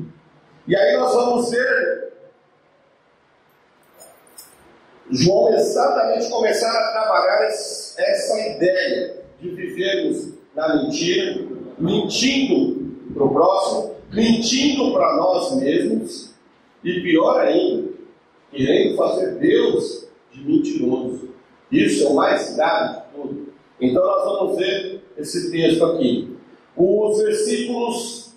E 0.68 0.75
aí 0.75 0.98
nós 0.98 1.13
vamos 1.13 1.50
ver 1.50 2.12
João 5.10 5.54
exatamente 5.54 6.30
começar 6.30 6.72
a 6.72 6.92
trabalhar 6.92 7.44
essa 7.44 8.50
ideia 8.50 9.24
de 9.40 9.50
vivermos 9.50 10.34
na 10.56 10.84
mentira, 10.84 11.46
mentindo 11.78 12.96
para 13.13 13.24
o 13.25 13.34
próximo, 13.34 13.96
mentindo 14.12 14.94
para 14.94 15.18
nós 15.18 15.56
mesmos 15.56 16.34
e 16.84 17.01
pior 17.01 17.42
ainda, 17.42 17.92
querendo 18.51 18.96
fazer 18.96 19.36
Deus 19.36 20.08
de 20.32 20.46
mentiroso. 20.46 21.30
Isso 21.72 22.06
é 22.06 22.10
o 22.10 22.16
mais 22.16 22.56
grave 22.56 23.00
de 23.00 23.04
tudo. 23.13 23.54
Então 23.80 24.06
nós 24.06 24.24
vamos 24.24 24.58
ver 24.58 25.01
esse 25.18 25.51
texto 25.51 25.84
aqui 25.84 26.31
os 26.75 27.24
versículos 27.24 28.32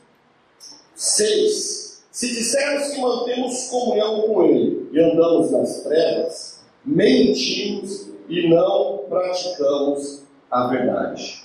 6. 0.94 2.04
Se 2.10 2.28
dissermos 2.28 2.88
que 2.88 3.00
mantemos 3.00 3.68
comunhão 3.68 4.22
com 4.22 4.44
Ele 4.44 4.88
e 4.92 5.00
andamos 5.00 5.50
nas 5.50 5.82
trevas, 5.82 6.64
mentimos 6.84 8.08
e 8.28 8.48
não 8.48 9.04
praticamos 9.08 10.22
a 10.50 10.68
verdade. 10.68 11.42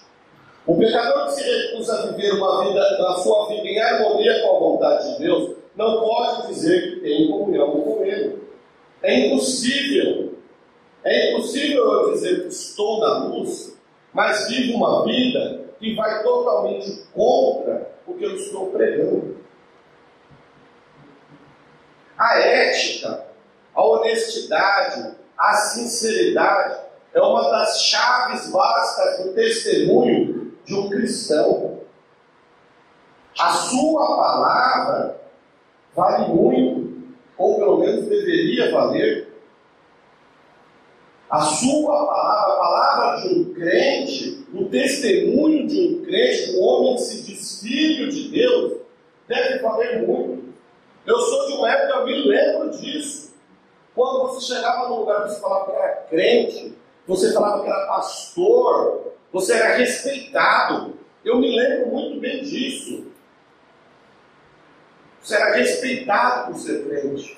O 0.67 0.77
pecador 0.77 1.25
que 1.25 1.31
se 1.31 1.43
recusa 1.43 1.93
a 1.93 2.12
viver 2.12 2.34
uma 2.34 2.63
vida, 2.63 2.98
na 3.00 3.15
sua 3.15 3.48
vida 3.48 3.67
em 3.67 3.79
harmonia 3.79 4.41
com 4.43 4.55
a 4.55 4.60
vontade 4.60 5.13
de 5.13 5.24
Deus, 5.24 5.55
não 5.75 6.01
pode 6.01 6.48
dizer 6.48 6.93
que 6.93 7.00
tem 7.01 7.27
comunhão 7.27 7.72
com 7.81 8.03
Ele. 8.05 8.38
É 9.01 9.27
impossível. 9.27 10.36
É 11.03 11.31
impossível 11.31 11.91
eu 11.91 12.13
dizer 12.13 12.41
que 12.43 12.48
estou 12.50 13.00
na 13.00 13.25
luz, 13.25 13.75
mas 14.13 14.48
vivo 14.50 14.77
uma 14.77 15.05
vida 15.05 15.59
que 15.79 15.95
vai 15.95 16.21
totalmente 16.21 17.07
contra 17.13 17.91
o 18.05 18.13
que 18.13 18.24
eu 18.24 18.36
estou 18.36 18.67
pregando. 18.67 19.38
A 22.17 22.38
ética, 22.38 23.25
a 23.74 23.83
honestidade, 23.83 25.15
a 25.38 25.53
sinceridade 25.53 26.81
é 27.13 27.21
uma 27.21 27.50
das 27.50 27.81
chaves 27.83 28.51
básicas 28.51 29.25
do 29.25 29.33
testemunho 29.33 30.53
de 30.65 30.75
um 30.75 30.89
cristão. 30.89 31.79
A 33.39 33.50
sua 33.53 34.05
palavra 34.17 35.21
vale 35.95 36.27
muito. 36.33 36.89
ou 37.38 37.55
pelo 37.55 37.77
menos 37.77 38.05
deveria 38.05 38.69
valer. 38.69 39.29
A 41.29 41.41
sua 41.41 42.07
palavra, 42.07 42.53
a 42.53 42.57
palavra 42.57 43.21
de 43.21 43.36
um 43.36 43.53
crente, 43.53 44.48
o 44.51 44.65
testemunho 44.65 45.67
de 45.67 45.79
um 45.79 46.05
crente, 46.05 46.55
um 46.55 46.63
homem 46.63 46.95
que 46.95 47.01
se 47.01 47.21
diz 47.24 47.62
filho 47.62 48.09
de 48.09 48.29
Deus, 48.29 48.79
deve 49.27 49.59
valer 49.59 50.07
muito. 50.07 50.50
Eu 51.05 51.19
sou 51.19 51.48
de 51.48 51.53
uma 51.53 51.71
época, 51.71 52.00
eu 52.00 52.05
me 52.05 52.27
lembro 52.27 52.71
disso. 52.71 53.33
Quando 53.93 54.27
você 54.27 54.53
chegava 54.53 54.89
num 54.89 55.01
lugar 55.01 55.24
que 55.24 55.29
você 55.29 55.39
falava 55.39 55.65
que 55.65 55.77
era 55.77 55.95
crente, 56.09 56.74
você 57.05 57.33
falava 57.33 57.63
que 57.63 57.69
era 57.69 57.86
pastor, 57.86 59.13
você 59.31 59.53
era 59.53 59.75
respeitado. 59.77 60.98
Eu 61.24 61.38
me 61.38 61.55
lembro 61.55 61.89
muito 61.89 62.19
bem 62.19 62.41
disso. 62.41 63.05
Você 65.21 65.36
era 65.36 65.55
respeitado 65.55 66.51
por 66.51 66.59
ser 66.59 66.86
crente. 66.88 67.38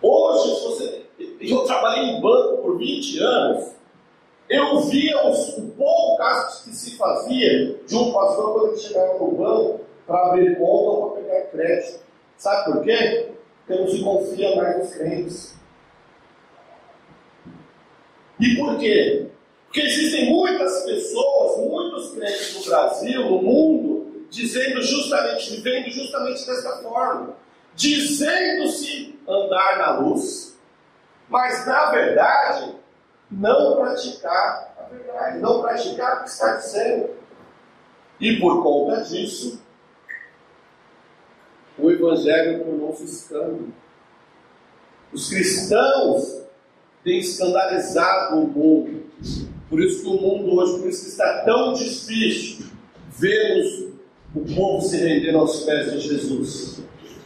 Hoje, 0.00 0.54
se 0.54 0.64
você. 0.64 0.99
Eu 1.40 1.64
trabalhei 1.64 2.10
em 2.10 2.20
banco 2.20 2.62
por 2.62 2.78
20 2.78 3.18
anos. 3.18 3.72
Eu 4.48 4.80
via 4.80 5.28
os, 5.28 5.56
o 5.56 5.68
pouco 5.70 6.16
caso 6.18 6.64
que 6.64 6.74
se 6.74 6.96
fazia 6.96 7.78
de 7.86 7.94
um 7.96 8.12
pastor 8.12 8.52
quando 8.52 8.68
ele 8.72 8.78
chegava 8.78 9.18
no 9.18 9.32
banco 9.32 9.80
para 10.06 10.26
abrir 10.26 10.58
conta 10.58 10.90
ou 10.90 11.10
para 11.10 11.22
pegar 11.22 11.40
crédito. 11.50 12.00
Sabe 12.36 12.72
por 12.72 12.82
quê? 12.82 13.28
Porque 13.66 13.80
não 13.80 13.88
se 13.88 14.02
confia 14.02 14.56
mais 14.56 14.78
nos 14.78 14.94
crentes. 14.94 15.54
E 18.40 18.56
por 18.56 18.78
quê? 18.78 19.26
Porque 19.66 19.82
existem 19.82 20.30
muitas 20.30 20.82
pessoas, 20.82 21.58
muitos 21.58 22.10
crentes 22.12 22.56
no 22.56 22.64
Brasil, 22.64 23.30
no 23.30 23.42
mundo, 23.42 24.26
dizendo 24.28 24.82
justamente, 24.82 25.50
vivendo 25.56 25.90
justamente 25.90 26.44
dessa 26.44 26.82
forma, 26.82 27.36
dizendo-se 27.76 29.14
andar 29.28 29.78
na 29.78 30.00
luz, 30.00 30.49
mas 31.30 31.64
na 31.64 31.90
verdade 31.90 32.74
não 33.30 33.76
praticar 33.76 34.74
a 34.78 34.92
verdade, 34.92 35.38
não 35.38 35.62
praticar 35.62 36.18
o 36.18 36.24
que 36.24 36.30
está 36.30 36.56
dizendo. 36.56 37.10
E 38.20 38.38
por 38.38 38.62
conta 38.62 39.02
disso, 39.02 39.62
o 41.78 41.90
Evangelho 41.90 42.64
tornou-se 42.64 43.04
escândalo. 43.04 43.72
Os 45.12 45.28
cristãos 45.30 46.42
têm 47.02 47.20
escandalizado 47.20 48.40
o 48.40 48.46
mundo. 48.46 49.06
Por 49.68 49.80
isso 49.80 50.02
que 50.02 50.08
o 50.08 50.20
mundo 50.20 50.56
hoje, 50.56 50.80
por 50.80 50.88
isso 50.88 51.04
que 51.04 51.10
está 51.10 51.44
tão 51.44 51.72
difícil 51.72 52.66
vermos 53.08 53.90
o 54.34 54.54
povo 54.54 54.80
se 54.82 54.96
render 54.96 55.34
aos 55.34 55.64
pés 55.64 55.92
de 55.92 56.00
Jesus. 56.00 56.82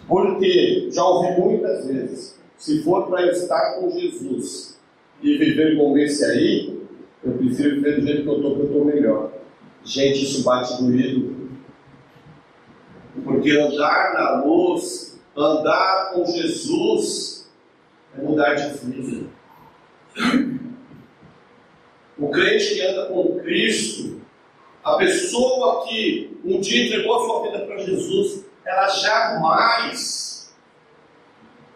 Porque 0.07 0.91
já 0.93 1.03
ouvi 1.03 1.41
muitas 1.41 1.87
vezes, 1.87 2.39
se 2.65 2.83
for 2.83 3.09
para 3.09 3.31
estar 3.31 3.75
com 3.75 3.91
Jesus 3.91 4.81
e 5.23 5.37
viver 5.37 5.77
como 5.77 5.99
esse 5.99 6.25
aí, 6.25 6.81
eu 7.23 7.33
prefiro 7.33 7.75
viver 7.75 8.01
do 8.01 8.07
jeito 8.07 8.23
que 8.23 8.29
eu 8.29 8.37
estou, 8.37 8.55
que 8.55 8.61
eu 8.61 8.65
estou 8.65 8.85
melhor. 8.87 9.33
Gente, 9.85 10.25
isso 10.25 10.43
bate 10.43 10.83
doído. 10.83 11.51
Porque 13.23 13.51
andar 13.51 14.15
na 14.15 14.43
luz, 14.43 15.21
andar 15.37 16.13
com 16.15 16.25
Jesus, 16.25 17.53
é 18.17 18.23
mudar 18.23 18.55
de 18.55 18.79
vida. 18.79 19.27
O 22.17 22.31
crente 22.31 22.77
que 22.77 22.81
anda 22.81 23.07
com 23.09 23.41
Cristo, 23.41 24.23
a 24.83 24.97
pessoa 24.97 25.87
que 25.87 26.35
um 26.43 26.59
dia 26.61 26.87
entregou 26.87 27.15
a 27.15 27.27
sua 27.27 27.43
vida 27.43 27.67
para 27.67 27.77
Jesus, 27.77 28.47
ela 28.65 28.89
jamais, 28.89 30.34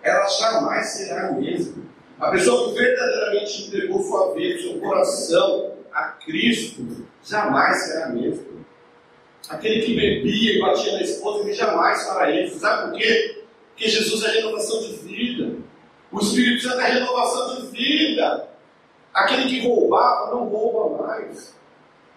ela 0.03 0.27
jamais 0.27 0.87
será 0.87 1.29
a 1.29 1.33
mesma. 1.33 1.83
A 2.19 2.31
pessoa 2.31 2.69
que 2.69 2.81
verdadeiramente 2.81 3.67
entregou 3.67 4.03
sua 4.03 4.35
vida, 4.35 4.61
seu 4.61 4.81
coração 4.81 5.73
a 5.93 6.05
Cristo, 6.25 7.07
jamais 7.23 7.77
será 7.85 8.07
a 8.07 8.09
mesma. 8.11 8.59
Aquele 9.49 9.83
que 9.83 9.95
bebia 9.95 10.57
e 10.57 10.61
batia 10.61 10.93
na 10.93 11.03
esposa, 11.03 11.45
ele 11.45 11.55
jamais 11.55 12.03
fará 12.07 12.31
isso. 12.31 12.59
Sabe 12.59 12.91
por 12.91 12.99
quê? 12.99 13.45
Porque 13.71 13.89
Jesus 13.89 14.25
é 14.25 14.33
renovação 14.33 14.81
de 14.81 14.97
vida. 14.97 15.57
O 16.11 16.19
Espírito 16.21 16.63
Santo 16.63 16.81
é 16.81 16.91
renovação 16.91 17.57
de 17.57 17.67
vida. 17.69 18.49
Aquele 19.15 19.49
que 19.49 19.67
roubava 19.67 20.35
não 20.35 20.49
rouba 20.49 21.07
mais. 21.07 21.57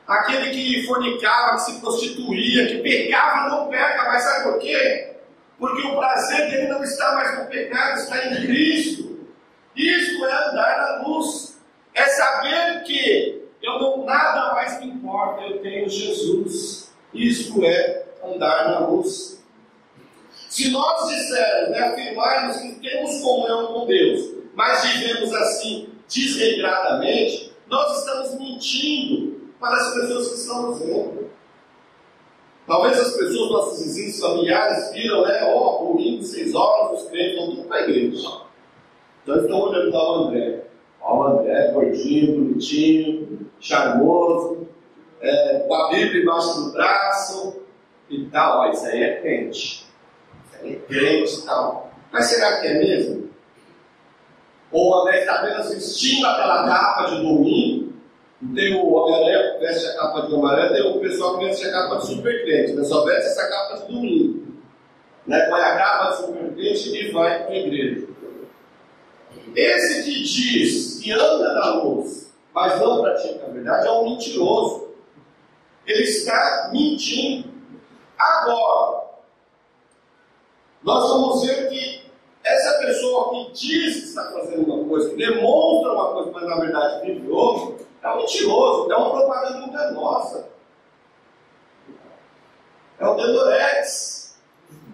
Aquele 0.08 0.50
que 0.50 0.86
fornicava, 0.86 1.56
que 1.56 1.62
se 1.62 1.80
prostituía, 1.80 2.68
que 2.68 2.78
pecava, 2.80 3.50
não 3.50 3.70
peca, 3.70 4.04
mas 4.06 4.24
sabe 4.24 4.52
por 4.52 4.60
quê? 4.60 5.11
Porque 5.62 5.88
o 5.88 5.96
prazer 5.96 6.50
dele 6.50 6.70
não 6.70 6.84
está 6.84 7.14
mais 7.14 7.38
no 7.38 7.46
pecado, 7.46 8.00
está 8.00 8.26
em 8.26 8.48
Cristo. 8.48 9.20
Isto 9.76 10.26
é 10.26 10.50
andar 10.50 10.78
na 10.80 11.08
luz. 11.08 11.62
É 11.94 12.04
saber 12.08 12.82
que 12.84 13.48
eu 13.62 13.80
não 13.80 14.04
nada 14.04 14.56
mais 14.56 14.80
me 14.80 14.88
importa, 14.88 15.44
eu 15.44 15.62
tenho 15.62 15.88
Jesus. 15.88 16.92
Isto 17.14 17.64
é 17.64 18.06
andar 18.24 18.70
na 18.70 18.80
luz. 18.88 19.44
Se 20.50 20.72
nós 20.72 21.08
dissermos, 21.08 21.70
né, 21.70 21.80
afirmarmos 21.90 22.58
que 22.58 22.80
temos 22.80 23.22
comunhão 23.22 23.68
com 23.68 23.86
Deus, 23.86 24.32
mas 24.56 24.84
vivemos 24.84 25.32
assim 25.32 25.90
desregradamente, 26.12 27.54
nós 27.68 28.00
estamos 28.00 28.34
mentindo 28.40 29.52
para 29.60 29.76
as 29.76 29.94
pessoas 29.94 30.28
que 30.30 30.34
estão 30.34 30.72
nos 30.72 30.80
vendo. 30.80 31.31
Talvez 32.72 32.98
as 32.98 33.18
pessoas, 33.18 33.52
nossos 33.52 33.84
vizinhos 33.84 34.18
familiares, 34.18 34.94
viram, 34.94 35.24
né? 35.24 35.44
Ó, 35.44 35.84
oh, 35.84 35.88
domingo, 35.88 36.24
seis 36.24 36.56
horas, 36.56 37.02
os 37.02 37.10
crentes 37.10 37.36
vão 37.36 37.50
tudo 37.50 37.68
para 37.68 37.80
a 37.80 37.82
igreja. 37.82 38.30
Então 39.22 39.42
estão 39.42 39.60
olhando 39.60 39.92
para 39.92 40.00
o 40.00 40.14
André. 40.14 40.64
Ó, 41.02 41.18
o 41.18 41.24
André, 41.24 41.72
gordinho, 41.74 42.38
bonitinho, 42.38 43.52
charmoso, 43.60 44.70
é, 45.20 45.66
com 45.68 45.76
a 45.76 45.90
Bíblia 45.90 46.24
embaixo 46.24 46.62
do 46.62 46.72
braço 46.72 47.62
e 48.10 48.24
tal. 48.28 48.60
Ó, 48.60 48.70
isso 48.72 48.86
aí 48.86 49.04
é 49.04 49.20
crente. 49.20 49.86
Isso 50.46 50.56
aí 50.62 50.72
é 50.72 50.76
crente 50.78 51.40
e 51.40 51.42
tal. 51.42 51.92
Mas 52.10 52.28
será 52.28 52.62
que 52.62 52.68
é 52.68 52.74
mesmo? 52.76 53.30
Ou 54.72 54.92
o 54.92 54.96
André 55.02 55.20
está 55.20 55.42
apenas 55.42 55.74
vestindo 55.74 56.26
aquela 56.26 56.66
capa 56.66 57.04
de 57.10 57.22
domingo? 57.22 57.52
Tem 58.54 58.76
o 58.76 58.94
Homem-Aranha 58.94 59.54
que 59.54 59.60
veste 59.60 59.88
a 59.88 59.96
capa 59.96 60.22
de 60.28 60.34
Homem-Aranha, 60.34 60.74
tem 60.74 60.92
o 60.92 61.00
pessoal 61.00 61.38
que 61.38 61.46
veste 61.46 61.68
a 61.68 61.72
capa 61.72 61.98
de 61.98 62.08
super 62.08 62.44
crente, 62.44 62.74
né? 62.74 62.84
só 62.84 63.06
veste 63.06 63.30
essa 63.30 63.50
capa 63.50 63.76
de 63.78 63.94
domingo. 63.94 64.48
Né? 65.26 65.40
Põe 65.50 65.62
a 65.62 65.78
capa 65.78 66.10
de 66.10 66.18
super 66.18 66.54
crente 66.54 66.90
e 66.90 67.12
vai 67.12 67.44
para 67.44 67.54
a 67.54 67.58
igreja. 67.58 68.08
Esse 69.56 70.04
que 70.04 70.24
diz 70.24 71.00
que 71.02 71.12
anda 71.12 71.54
na 71.54 71.76
luz, 71.76 72.34
mas 72.54 72.80
não 72.80 73.02
pratica 73.02 73.46
a 73.46 73.50
verdade, 73.50 73.88
é 73.88 73.92
um 73.92 74.10
mentiroso. 74.10 74.90
Ele 75.86 76.04
está 76.04 76.70
mentindo. 76.72 77.50
Agora, 78.18 79.02
nós 80.84 81.10
vamos 81.10 81.46
ver 81.46 81.70
que 81.70 82.02
essa 82.44 82.80
pessoa 82.80 83.30
que 83.30 83.52
diz 83.52 83.96
que 83.96 84.06
está 84.08 84.32
fazendo 84.32 84.64
uma 84.64 84.88
coisa, 84.88 85.10
que 85.10 85.16
demonstra 85.16 85.94
uma 85.94 86.14
coisa, 86.14 86.32
mas 86.32 86.44
na 86.44 86.56
verdade 86.56 87.06
vive 87.06 87.30
outra, 87.30 87.51
mentiroso, 88.22 88.92
é 88.92 88.96
uma 88.96 89.12
propaganda 89.12 89.66
enganosa. 89.66 90.46
É 93.00 93.08
o 93.08 93.16
Dedorex. 93.16 94.36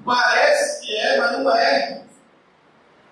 Parece 0.05 0.85
que 0.85 0.95
é, 0.95 1.17
mas 1.17 1.39
não 1.39 1.55
é. 1.55 2.03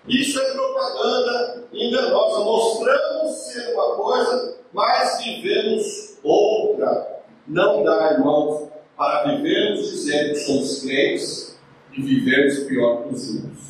Isso 0.08 0.40
é 0.40 0.54
propaganda 0.54 1.68
enganosa. 1.74 2.44
Mostramos 2.44 3.36
ser 3.36 3.74
uma 3.74 3.96
coisa, 3.96 4.58
mas 4.72 5.24
vivemos 5.24 6.18
outra. 6.24 7.24
Não 7.48 7.84
dá, 7.84 8.14
irmãos, 8.14 8.70
para 8.96 9.24
vivermos 9.24 9.92
dizendo 9.92 10.34
que 10.34 10.40
somos 10.40 10.82
crentes 10.82 11.58
e 11.92 12.02
vivermos 12.02 12.60
pior 12.60 13.04
que 13.04 13.16
os 13.16 13.36
outros. 13.36 13.66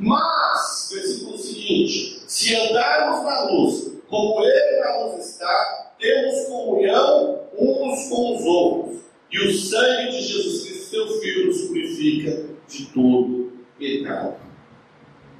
Mas, 0.00 0.90
versículo 0.92 1.38
seguinte: 1.38 2.22
se 2.26 2.56
andarmos 2.56 3.24
na 3.24 3.44
luz, 3.44 3.92
como 4.08 4.42
Ele 4.42 4.80
na 4.80 4.96
luz 4.98 5.26
está, 5.26 5.81
temos 6.02 6.46
comunhão 6.46 7.38
uns 7.56 8.08
com 8.08 8.36
os 8.36 8.44
outros, 8.44 8.96
e 9.30 9.38
o 9.38 9.52
sangue 9.52 10.10
de 10.10 10.20
Jesus 10.20 10.64
Cristo, 10.64 10.90
seu 10.90 11.06
Filho, 11.20 11.46
nos 11.46 11.62
purifica 11.62 12.44
de 12.68 12.86
todo 12.86 13.52
pecado. 13.78 14.34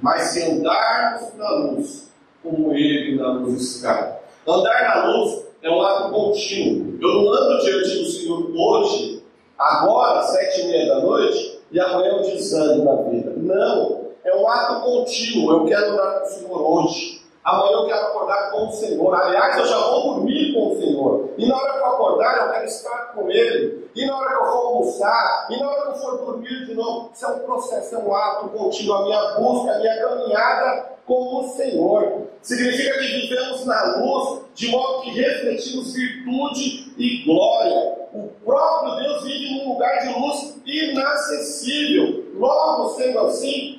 Mas 0.01 0.21
se 0.29 0.41
andarmos 0.41 1.33
na 1.35 1.49
luz, 1.51 2.11
como 2.41 2.73
Ele 2.73 3.17
na 3.17 3.33
luz 3.33 3.61
está, 3.75 4.19
andar 4.47 4.95
na 4.95 5.11
luz 5.11 5.43
é 5.61 5.69
um 5.69 5.81
ato 5.81 6.11
contínuo. 6.11 6.97
Eu 7.01 7.21
não 7.21 7.33
ando 7.33 7.63
diante 7.63 7.97
do 7.99 8.05
Senhor 8.05 8.51
hoje, 8.55 9.23
agora, 9.57 10.23
sete 10.23 10.61
e 10.61 10.67
meia 10.67 10.87
da 10.87 11.01
noite, 11.01 11.59
e 11.71 11.79
amanhã 11.79 12.13
eu 12.13 12.21
desando 12.23 12.83
na 12.83 12.95
vida. 13.03 13.33
Não, 13.35 14.07
é 14.23 14.35
um 14.35 14.47
ato 14.47 14.81
contínuo. 14.81 15.51
Eu 15.51 15.65
quero 15.65 15.91
andar 15.91 16.19
com 16.19 16.25
o 16.25 16.29
Senhor 16.29 16.71
hoje. 16.71 17.22
Amanhã 17.43 17.73
eu 17.73 17.85
quero 17.85 18.07
acordar 18.07 18.51
com 18.51 18.67
o 18.67 18.71
Senhor. 18.71 19.13
Aliás, 19.13 19.57
eu 19.57 19.65
já 19.65 19.77
vou 19.77 20.15
dormir 20.15 20.53
com 20.53 20.71
o 20.71 20.79
Senhor. 20.79 21.29
E 21.37 21.45
na 21.45 21.57
hora 21.57 21.73
que 21.73 21.79
eu 21.79 21.85
acordar, 21.85 22.37
eu 22.37 22.53
quero 22.53 22.65
estar 22.65 23.13
com 23.13 23.29
Ele. 23.29 23.89
E 23.93 24.05
na 24.05 24.17
hora 24.17 24.29
que 24.29 24.35
eu 24.35 24.45
for 24.45 24.67
almoçar, 24.67 25.47
e 25.49 25.59
na 25.59 25.69
hora 25.69 25.81
que 25.81 25.87
eu 25.89 26.01
for 26.01 26.17
dormir 26.19 26.65
de 26.65 26.73
novo. 26.73 27.11
Isso 27.13 27.25
é 27.25 27.29
um 27.29 27.39
processo, 27.39 27.95
é 27.95 27.97
um 27.97 28.15
ato 28.15 28.49
contínuo, 28.49 28.95
a 28.95 29.03
minha 29.03 29.21
busca, 29.35 29.73
a 29.73 29.79
minha 29.79 30.01
caminhada 30.01 30.93
com 31.05 31.41
o 31.41 31.49
Senhor. 31.49 32.27
Significa 32.41 32.93
que 32.99 33.07
vivemos 33.07 33.65
na 33.65 33.97
luz, 33.97 34.41
de 34.55 34.69
modo 34.69 35.01
que 35.01 35.09
refletimos 35.11 35.93
virtude 35.93 36.93
e 36.97 37.23
glória. 37.25 38.03
O 38.13 38.29
próprio 38.45 38.95
Deus 38.95 39.23
vive 39.23 39.55
num 39.55 39.73
lugar 39.73 39.99
de 39.99 40.19
luz 40.19 40.55
inacessível. 40.65 42.23
Logo, 42.35 42.89
sendo 42.95 43.19
assim, 43.19 43.72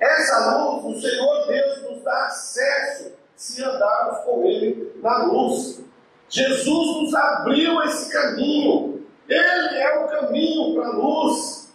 essa 0.00 0.56
luz, 0.56 0.96
o 0.96 1.00
Senhor 1.00 1.46
Deus 1.46 1.82
nos 1.82 2.02
dá 2.02 2.26
acesso 2.26 3.12
se 3.36 3.62
andarmos 3.62 4.24
com 4.24 4.44
Ele 4.44 4.92
na 5.02 5.24
luz. 5.24 5.80
Jesus 6.28 7.02
nos 7.02 7.14
abriu 7.14 7.82
esse 7.84 8.12
caminho. 8.12 9.06
Ele 9.28 9.78
é 9.78 9.98
o 9.98 10.08
caminho 10.08 10.74
para 10.74 10.88
a 10.88 10.92
luz. 10.92 11.68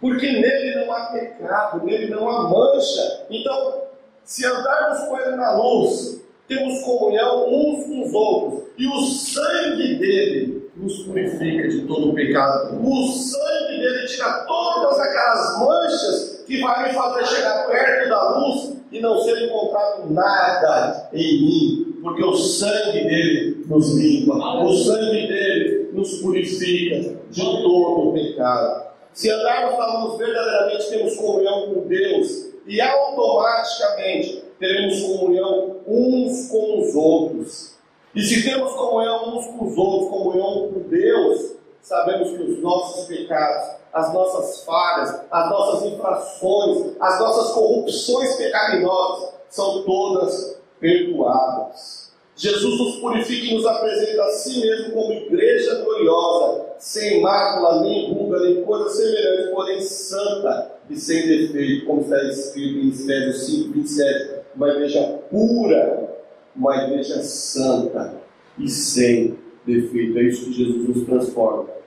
Porque 0.00 0.30
nele 0.30 0.76
não 0.76 0.92
há 0.92 1.06
pecado, 1.06 1.84
nele 1.84 2.08
não 2.08 2.28
há 2.28 2.48
mancha. 2.48 3.26
Então, 3.30 3.82
se 4.24 4.46
andarmos 4.46 5.08
com 5.08 5.18
ele 5.18 5.36
na 5.36 5.56
luz, 5.56 6.22
temos 6.46 6.82
comunhão 6.82 7.48
uns 7.48 7.86
com 7.86 8.06
os 8.06 8.14
outros. 8.14 8.68
E 8.78 8.86
o 8.86 9.00
sangue 9.00 9.96
dele 9.96 10.70
nos 10.76 11.02
purifica 11.02 11.68
de 11.68 11.82
todo 11.86 12.10
o 12.10 12.14
pecado. 12.14 12.78
O 12.80 13.08
sangue 13.08 13.80
dele 13.80 14.06
tira 14.06 14.44
todas 14.46 15.00
aquelas 15.00 15.58
manchas 15.58 16.37
que 16.48 16.60
vai 16.62 16.88
me 16.88 16.94
fazer 16.94 17.26
chegar 17.26 17.66
perto 17.66 18.08
da 18.08 18.38
luz 18.38 18.76
e 18.90 19.00
não 19.00 19.20
ser 19.20 19.44
encontrado 19.44 20.10
nada 20.10 21.10
em 21.12 21.42
mim, 21.42 21.98
porque 22.02 22.24
o 22.24 22.34
sangue 22.34 23.04
dele 23.04 23.64
nos 23.66 23.94
limpa, 23.94 24.34
o 24.34 24.72
sangue 24.72 25.26
dele 25.26 25.90
nos 25.92 26.22
purifica 26.22 27.16
de 27.30 27.40
todo 27.42 28.08
o 28.08 28.12
pecado. 28.14 28.88
Se 29.12 29.30
andarmos 29.30 29.78
na 29.78 30.04
luz, 30.04 30.18
verdadeiramente 30.18 30.88
temos 30.88 31.16
comunhão 31.16 31.74
com 31.74 31.86
Deus 31.86 32.48
e 32.66 32.80
automaticamente 32.80 34.42
teremos 34.58 35.02
comunhão 35.02 35.76
uns 35.86 36.48
com 36.48 36.80
os 36.80 36.94
outros. 36.94 37.76
E 38.14 38.22
se 38.22 38.42
temos 38.42 38.72
comunhão 38.72 39.36
uns 39.36 39.46
com 39.48 39.66
os 39.66 39.76
outros, 39.76 40.08
comunhão 40.08 40.72
com 40.72 40.80
Deus, 40.88 41.57
sabemos 41.88 42.36
que 42.36 42.42
os 42.42 42.62
nossos 42.62 43.06
pecados, 43.06 43.78
as 43.92 44.12
nossas 44.12 44.62
falhas, 44.64 45.22
as 45.30 45.50
nossas 45.50 45.90
infrações, 45.90 46.92
as 47.00 47.18
nossas 47.18 47.52
corrupções 47.52 48.36
pecaminosas 48.36 49.30
são 49.48 49.82
todas 49.84 50.60
perdoadas. 50.78 52.12
Jesus 52.36 52.78
nos 52.78 52.96
purifica 52.96 53.46
e 53.46 53.54
nos 53.54 53.66
apresenta 53.66 54.22
a 54.22 54.30
si 54.30 54.60
mesmo 54.60 54.92
como 54.92 55.12
igreja 55.12 55.82
gloriosa, 55.82 56.66
sem 56.78 57.20
mácula, 57.20 57.80
nem 57.80 58.12
ruga, 58.12 58.38
nem 58.40 58.62
coisa 58.62 58.90
semelhante, 58.90 59.50
porém 59.50 59.80
santa 59.80 60.70
e 60.88 60.96
sem 60.96 61.26
defeito, 61.26 61.86
como 61.86 62.02
está 62.02 62.22
escrito 62.24 62.78
em 62.78 62.88
Efésios 62.90 63.46
5, 63.46 63.72
27. 63.72 64.34
Uma 64.54 64.68
igreja 64.68 65.20
pura, 65.30 66.16
uma 66.54 66.76
igreja 66.84 67.22
santa 67.22 68.14
e 68.58 68.68
sem 68.68 69.36
defeito. 69.66 70.18
É 70.18 70.22
isso 70.22 70.44
que 70.44 70.52
Jesus 70.52 70.88
nos 70.88 71.06
transforma. 71.06 71.77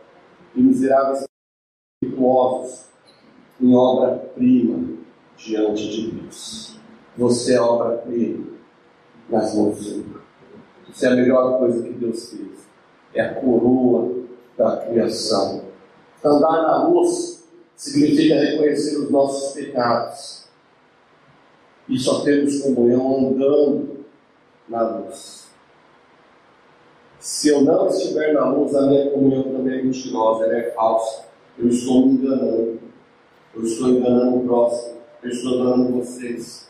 Em 0.55 0.63
miseráveis 0.63 1.23
virtuosos, 2.03 2.89
em 3.59 3.75
obra-prima 3.75 4.97
diante 5.37 5.89
de 5.89 6.11
Deus. 6.11 6.79
Você 7.17 7.55
é 7.55 7.61
obra-prima 7.61 8.47
nas 9.29 9.55
mãos 9.55 9.77
do 9.77 9.83
Senhor. 9.83 10.21
Isso 10.89 11.05
é 11.05 11.09
a 11.09 11.15
melhor 11.15 11.57
coisa 11.59 11.83
que 11.83 11.93
Deus 11.93 12.29
fez. 12.29 12.67
É 13.13 13.21
a 13.21 13.35
coroa 13.35 14.25
da 14.57 14.77
criação. 14.77 15.63
Andar 16.23 16.61
na 16.63 16.87
luz 16.87 17.47
significa 17.75 18.35
reconhecer 18.35 18.97
os 18.97 19.09
nossos 19.09 19.53
pecados. 19.53 20.47
E 21.87 21.97
só 21.97 22.23
temos 22.23 22.61
comunhão 22.61 23.29
andando 23.29 24.05
na 24.67 24.97
luz. 24.97 25.40
Se 27.21 27.49
eu 27.49 27.61
não 27.61 27.87
estiver 27.87 28.33
na 28.33 28.49
luz, 28.49 28.73
a 28.73 28.81
minha 28.87 29.11
comunhão 29.11 29.43
também 29.43 29.77
é 29.77 29.83
mentirosa, 29.83 30.45
ela 30.45 30.57
é 30.57 30.71
falsa. 30.71 31.25
Eu 31.55 31.69
estou 31.69 32.07
me 32.07 32.13
enganando. 32.13 32.79
Eu 33.55 33.63
estou 33.63 33.89
enganando 33.89 34.37
o 34.37 34.43
próximo. 34.43 34.97
Eu 35.21 35.29
estou 35.29 35.53
enganando 35.53 35.93
vocês. 35.99 36.67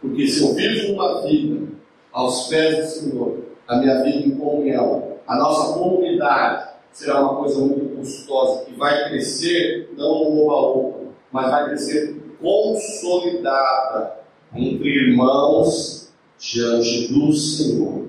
Porque 0.00 0.26
se 0.26 0.42
eu 0.42 0.54
vivo 0.54 0.94
uma 0.94 1.20
vida 1.20 1.68
aos 2.10 2.48
pés 2.48 2.78
do 2.78 2.86
Senhor, 2.86 3.38
a 3.68 3.76
minha 3.76 4.02
vida 4.02 4.28
em 4.28 4.30
comunhão, 4.30 5.18
a 5.26 5.36
nossa 5.36 5.78
comunidade 5.78 6.70
será 6.90 7.20
uma 7.20 7.36
coisa 7.36 7.58
muito 7.58 7.96
custosa, 7.96 8.64
que 8.64 8.72
vai 8.76 9.10
crescer 9.10 9.92
não 9.94 10.30
no 10.30 10.46
oba-oba, 10.46 11.10
mas 11.30 11.50
vai 11.50 11.66
crescer 11.66 12.16
consolidada 12.40 14.20
entre 14.54 14.88
irmãos 14.88 16.10
diante 16.38 17.12
do 17.12 17.30
Senhor. 17.34 18.05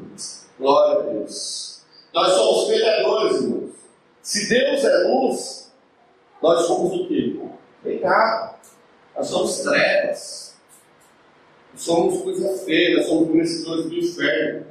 Glória 0.59 0.99
a 0.99 1.03
Deus. 1.03 1.81
Nós 2.13 2.33
somos 2.33 2.67
pecadores, 2.67 3.41
irmãos. 3.41 3.75
Se 4.21 4.49
Deus 4.49 4.83
é 4.83 4.97
luz, 5.03 5.71
nós 6.41 6.61
somos 6.65 6.99
o 6.99 7.07
quê? 7.07 7.39
Pecado. 7.83 8.55
Nós 9.15 9.27
somos 9.27 9.59
trevas. 9.59 10.55
Somos 11.75 12.21
coisa 12.23 12.57
feia, 12.65 13.03
somos 13.03 13.29
merecedores 13.29 13.85
do 13.85 13.95
inferno. 13.95 14.65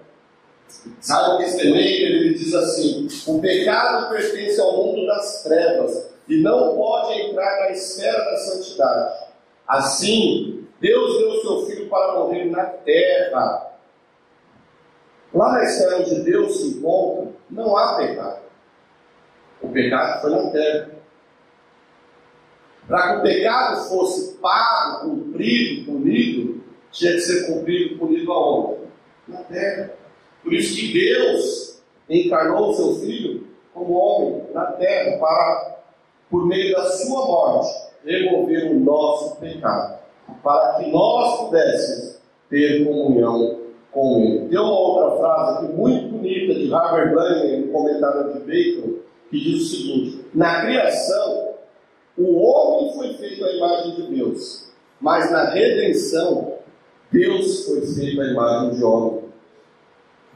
Sabe 1.01 1.35
o 1.35 1.39
que 1.39 1.67
ele 1.67 2.35
diz 2.35 2.53
assim: 2.53 3.09
o 3.29 3.41
pecado 3.41 4.09
pertence 4.11 4.61
ao 4.61 4.85
mundo 4.85 5.07
das 5.07 5.43
trevas 5.45 6.11
e 6.29 6.43
não 6.43 6.75
pode 6.77 7.21
entrar 7.21 7.61
na 7.61 7.71
esfera 7.71 8.25
da 8.25 8.37
santidade. 8.37 9.27
Assim, 9.67 10.67
Deus 10.81 11.19
deu 11.19 11.41
seu 11.41 11.67
filho 11.67 11.89
para 11.89 12.19
morrer 12.19 12.47
na 12.47 12.65
terra. 12.65 13.66
Lá 15.37 15.53
na 15.53 15.65
esfera 15.65 15.99
onde 15.99 16.23
Deus 16.23 16.59
se 16.59 16.69
encontra, 16.69 17.31
não 17.51 17.77
há 17.77 17.99
pecado. 17.99 18.41
O 19.61 19.69
pecado 19.69 20.23
foi 20.23 20.31
na 20.31 20.51
terra. 20.51 20.91
Para 22.89 23.13
que 23.13 23.19
o 23.19 23.23
pecado 23.23 23.89
fosse 23.91 24.39
pago, 24.39 25.11
cumprido, 25.11 25.93
punido, 25.93 26.65
tinha 26.91 27.13
que 27.13 27.21
ser 27.21 27.47
cumprido, 27.49 27.99
punido 27.99 28.33
aonde? 28.33 28.81
Na 29.29 29.43
terra. 29.43 29.93
Por 30.43 30.55
isso 30.55 30.75
que 30.75 30.93
Deus 30.95 31.83
encarnou 32.09 32.71
o 32.71 32.75
seu 32.75 32.95
filho 32.95 33.47
como 33.75 33.93
homem 33.93 34.43
na 34.55 34.73
terra 34.73 35.19
para, 35.19 35.81
por 36.31 36.47
meio 36.47 36.75
da 36.75 36.89
sua 36.93 37.27
morte, 37.27 37.69
remover 38.07 38.73
o 38.73 38.81
nosso 38.81 39.37
pecado, 39.37 39.99
para 40.43 40.79
que 40.79 40.91
nós 40.91 41.41
pudéssemos 41.41 42.21
ter 42.49 42.87
comunhão 42.87 43.66
com 43.97 44.21
Ele. 44.21 44.49
Tem 44.49 44.59
uma 44.59 44.79
outra 44.79 45.17
frase 45.17 45.65
aqui 45.65 45.75
muito 45.75 46.09
bonita 46.09 46.55
de 46.55 46.69
Harvard 46.69 47.15
Blaine, 47.15 47.67
no 47.67 47.73
comentário 47.73 48.35
de 48.35 48.41
Bacon, 48.41 48.99
que 49.31 49.41
diz 49.41 49.63
o 49.63 49.65
seguinte: 49.65 50.25
Na 50.35 50.61
criação, 50.61 51.55
o 52.19 52.37
homem 52.37 52.93
foi 52.93 53.15
feito 53.15 53.43
à 53.43 53.53
imagem 53.53 53.95
de 53.95 54.03
Deus, 54.15 54.71
mas 55.01 55.31
na 55.31 55.45
redenção, 55.51 56.59
Deus 57.11 57.65
foi 57.65 57.81
feito 57.87 58.21
à 58.21 58.27
imagem 58.27 58.71
de 58.77 58.85
homem. 58.85 59.25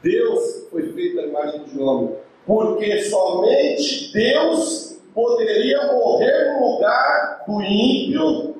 Deus 0.01 0.67
foi 0.71 0.91
feito 0.93 1.19
à 1.19 1.23
imagem 1.23 1.63
de 1.65 1.79
homem, 1.79 2.15
porque 2.47 3.03
somente 3.03 4.11
Deus 4.11 4.97
poderia 5.13 5.93
morrer 5.93 6.53
no 6.53 6.71
lugar 6.71 7.43
do 7.45 7.61
ímpio 7.61 8.55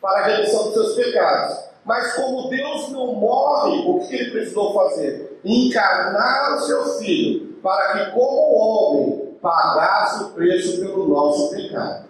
para 0.00 0.20
a 0.20 0.26
remissão 0.26 0.66
dos 0.66 0.74
seus 0.74 0.94
pecados. 0.94 1.67
Mas 1.88 2.16
como 2.16 2.50
Deus 2.50 2.90
não 2.90 3.14
morre, 3.14 3.78
o 3.86 3.98
que 4.00 4.14
ele 4.14 4.30
precisou 4.30 4.74
fazer? 4.74 5.40
Encarnar 5.42 6.58
o 6.58 6.60
seu 6.60 6.84
filho, 6.98 7.54
para 7.62 7.92
que, 7.94 8.10
como 8.12 8.54
homem, 8.54 9.28
pagasse 9.40 10.24
o 10.24 10.28
preço 10.32 10.80
pelo 10.80 11.08
nosso 11.08 11.48
pecado. 11.50 12.04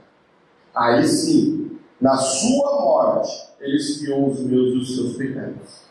Aí 0.74 1.06
sim, 1.06 1.78
na 2.00 2.16
sua 2.16 2.80
morte, 2.80 3.32
ele 3.60 3.76
expiou 3.76 4.26
os 4.26 4.40
meus 4.40 4.74
e 4.74 4.78
os 4.78 4.96
seus 4.96 5.16
pecados. 5.16 5.82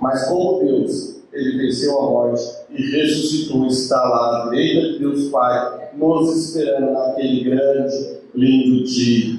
Mas 0.00 0.26
como 0.28 0.60
Deus 0.60 1.16
ele 1.30 1.58
venceu 1.58 1.98
a 1.98 2.02
morte 2.04 2.42
e 2.70 2.90
ressuscitou, 2.90 3.66
está 3.66 4.02
lá 4.02 4.46
à 4.46 4.48
direita 4.48 4.92
de 4.92 4.98
Deus 5.00 5.28
Pai, 5.28 5.90
nos 5.92 6.34
esperando 6.34 6.90
naquele 6.90 7.44
grande, 7.44 8.18
lindo 8.34 8.82
dia. 8.84 9.38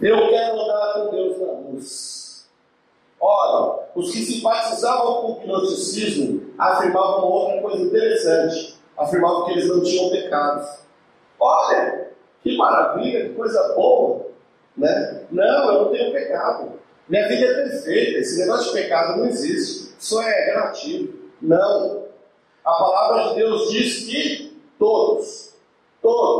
Eu 0.00 0.28
quero 0.30 0.60
andar 0.60 0.94
com 0.94 1.10
Deus 1.14 1.40
na 1.40 1.70
luz. 1.70 2.25
Ora, 3.28 3.88
os 3.96 4.12
que 4.12 4.18
simpatizavam 4.18 5.20
com 5.20 5.32
o 5.32 5.40
gnosticismo 5.40 6.54
afirmavam 6.56 7.24
outra 7.24 7.60
coisa 7.60 7.82
interessante. 7.82 8.76
Afirmavam 8.96 9.46
que 9.46 9.50
eles 9.50 9.68
não 9.68 9.82
tinham 9.82 10.10
pecados. 10.10 10.78
Olha, 11.40 12.12
que 12.40 12.56
maravilha, 12.56 13.28
que 13.28 13.34
coisa 13.34 13.74
boa. 13.74 14.26
Né? 14.76 15.22
Não, 15.32 15.72
eu 15.72 15.84
não 15.84 15.90
tenho 15.90 16.12
pecado. 16.12 16.74
Minha 17.08 17.26
vida 17.26 17.46
é 17.46 17.54
perfeita. 17.68 18.20
Esse 18.20 18.38
negócio 18.38 18.72
de 18.72 18.80
pecado 18.80 19.18
não 19.18 19.26
existe. 19.26 19.96
Isso 19.98 20.22
é 20.22 20.44
relativo. 20.52 21.12
Não. 21.42 22.04
A 22.64 22.72
palavra 22.74 23.30
de 23.30 23.34
Deus 23.40 23.70
diz 23.72 24.06
que 24.06 24.56
todos, 24.78 25.56
Todos, 26.00 26.35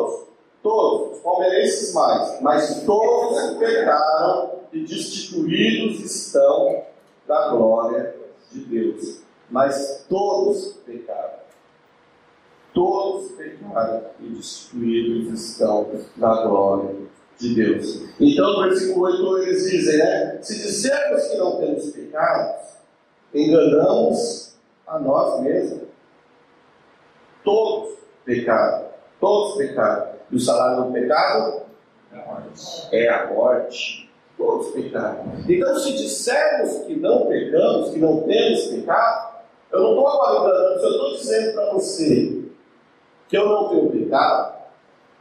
palmeirenses 1.26 1.92
mais, 1.92 2.40
mas 2.40 2.84
todos 2.84 3.58
pecaram 3.58 4.60
e 4.72 4.84
destituídos 4.84 6.00
estão 6.04 6.84
da 7.26 7.48
glória 7.48 8.14
de 8.52 8.60
Deus. 8.60 9.22
Mas 9.50 10.04
todos 10.08 10.74
pecaram. 10.86 11.40
Todos 12.72 13.32
pecaram 13.32 14.04
e 14.20 14.28
destituídos 14.28 15.40
estão 15.40 15.90
da 16.14 16.46
glória 16.46 16.94
de 17.38 17.54
Deus. 17.54 18.02
Então, 18.20 18.52
no 18.52 18.68
versículo 18.68 19.06
8, 19.06 19.38
eles 19.38 19.70
dizem, 19.70 19.98
né? 19.98 20.38
Se 20.42 20.54
dissermos 20.54 21.24
que 21.24 21.36
não 21.38 21.56
temos 21.56 21.90
pecados, 21.90 22.76
enganamos 23.34 24.54
a 24.86 24.98
nós 25.00 25.42
mesmos. 25.42 25.88
Todos 27.42 27.96
pecaram. 28.24 28.86
Todos 29.20 29.56
pecaram. 29.56 30.15
E 30.30 30.36
o 30.36 30.40
salário 30.40 30.84
do 30.84 30.92
pecado 30.92 31.62
é 32.92 33.08
a 33.08 33.26
morte. 33.26 34.10
Todos 34.36 34.68
pecaram. 34.72 35.32
Então, 35.48 35.78
se 35.78 35.92
dissermos 35.94 36.84
que 36.84 36.94
não 36.96 37.26
pecamos, 37.26 37.90
que 37.90 37.98
não 37.98 38.20
temos 38.22 38.66
pecado, 38.66 39.36
eu 39.72 39.80
não 39.80 39.90
estou 39.90 40.08
aguardando, 40.08 40.78
se 40.78 40.84
eu 40.84 40.90
estou 40.90 41.16
dizendo 41.16 41.54
para 41.54 41.72
você 41.72 42.42
que 43.28 43.36
eu 43.36 43.48
não 43.48 43.68
tenho 43.68 43.90
pecado, 43.90 44.56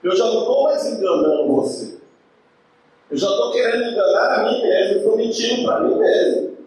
eu 0.04 0.16
já 0.16 0.26
não 0.26 0.40
estou 0.40 0.64
mais 0.64 0.86
enganando 0.86 1.48
você. 1.48 1.98
Eu 3.10 3.18
já 3.18 3.28
estou 3.28 3.52
querendo 3.52 3.92
enganar 3.92 4.40
a 4.40 4.44
mim 4.44 4.62
mesmo, 4.62 4.98
estou 4.98 5.16
mentindo 5.16 5.66
para 5.66 5.80
mim 5.82 5.98
mesmo. 5.98 6.58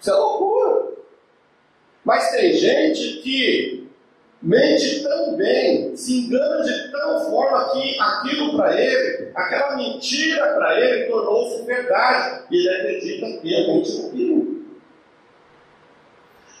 Isso 0.00 0.10
é 0.10 0.14
loucura. 0.14 0.92
Mas 2.04 2.30
tem 2.30 2.52
gente 2.54 3.20
que 3.22 3.85
mente 4.46 5.02
tão 5.02 5.36
bem, 5.36 5.96
se 5.96 6.26
engana 6.26 6.62
de 6.62 6.92
tal 6.92 7.20
forma 7.28 7.72
que 7.72 7.98
aquilo 7.98 8.56
para 8.56 8.80
ele, 8.80 9.32
aquela 9.34 9.76
mentira 9.76 10.54
para 10.54 10.80
ele, 10.80 11.10
tornou-se 11.10 11.62
verdade. 11.64 12.44
E 12.50 12.56
ele 12.56 12.68
acredita 12.68 13.40
que 13.40 13.54
é 13.54 13.66
naquilo. 13.66 14.56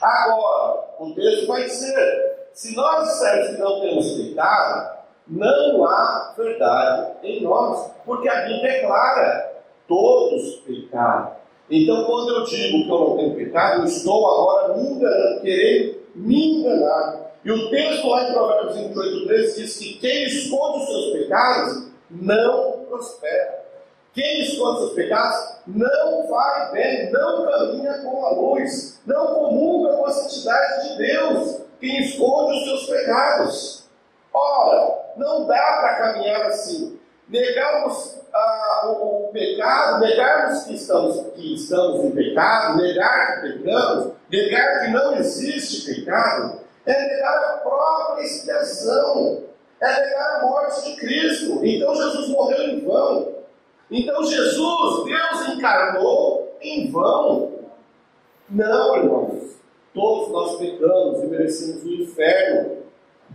Agora, 0.02 0.84
o 0.98 1.14
texto 1.14 1.46
vai 1.46 1.64
dizer: 1.64 2.48
se 2.52 2.74
nós 2.74 3.08
dissermos 3.08 3.48
que 3.54 3.60
não 3.60 3.80
temos 3.80 4.12
pecado, 4.12 4.96
não 5.28 5.84
há 5.84 6.34
verdade 6.36 7.12
em 7.22 7.42
nós, 7.42 7.92
porque 8.04 8.28
a 8.28 8.46
Bíblia 8.46 8.62
declara: 8.62 9.62
todos 9.86 10.56
pecaram. 10.66 11.36
Então, 11.70 12.04
quando 12.04 12.30
eu 12.30 12.44
digo 12.44 12.84
que 12.84 12.90
eu 12.90 12.98
não 12.98 13.16
tenho 13.16 13.34
pecado, 13.34 13.80
eu 13.80 13.84
estou 13.84 14.28
agora 14.28 14.76
me 14.76 14.90
enganando, 14.90 15.40
querendo 15.40 15.96
me 16.14 16.60
enganar. 16.60 17.25
E 17.46 17.50
o 17.52 17.70
texto 17.70 18.08
lá 18.08 18.28
em 18.28 18.32
Provérbios 18.32 18.76
28, 18.76 19.26
13 19.28 19.62
diz 19.62 19.76
que 19.76 19.98
quem 20.00 20.24
esconde 20.24 20.78
os 20.78 20.88
seus 20.88 21.12
pecados 21.12 21.88
não 22.10 22.84
prospera. 22.88 23.64
Quem 24.12 24.42
esconde 24.42 24.78
seus 24.80 24.94
pecados 24.94 25.58
não 25.64 26.26
vai 26.26 26.72
bem, 26.72 27.12
não 27.12 27.46
caminha 27.46 27.98
com 28.02 28.26
a 28.26 28.30
luz, 28.30 29.00
não 29.06 29.26
comunga 29.28 29.96
com 29.96 30.06
a 30.06 30.10
santidade 30.10 30.88
de 30.88 30.98
Deus. 30.98 31.60
Quem 31.78 32.00
esconde 32.00 32.58
os 32.58 32.64
seus 32.64 32.86
pecados. 32.86 33.84
Ora, 34.34 35.12
não 35.16 35.46
dá 35.46 35.54
para 35.54 35.94
caminhar 35.98 36.46
assim. 36.46 36.98
Negarmos 37.28 38.22
ah, 38.34 38.88
o, 38.88 39.28
o, 39.28 39.32
pecado, 39.32 40.00
negarmos 40.00 40.64
que 40.64 40.74
estamos, 40.74 41.32
que 41.36 41.54
estamos 41.54 42.06
em 42.06 42.10
pecado, 42.10 42.82
negar 42.82 43.40
que 43.40 43.52
pecamos, 43.52 44.14
negar 44.28 44.80
que 44.80 44.90
não 44.90 45.16
existe 45.16 45.94
pecado, 45.94 46.65
é 46.86 47.08
negar 47.08 47.44
a 47.44 47.56
própria 47.58 48.22
expiação, 48.22 49.42
é 49.80 50.00
negar 50.00 50.36
a 50.36 50.46
morte 50.46 50.84
de 50.84 50.96
Cristo. 50.96 51.64
Então 51.64 51.94
Jesus 51.94 52.28
morreu 52.28 52.62
em 52.62 52.84
vão. 52.84 53.34
Então 53.90 54.24
Jesus, 54.24 55.04
Deus 55.04 55.48
encarnou 55.48 56.56
em 56.60 56.90
vão. 56.90 57.52
Não, 58.48 58.96
irmãos. 58.96 59.56
Todos 59.92 60.30
nós 60.30 60.58
pecamos 60.58 61.22
e 61.22 61.26
merecemos 61.26 61.82
o 61.82 61.90
inferno. 61.90 62.82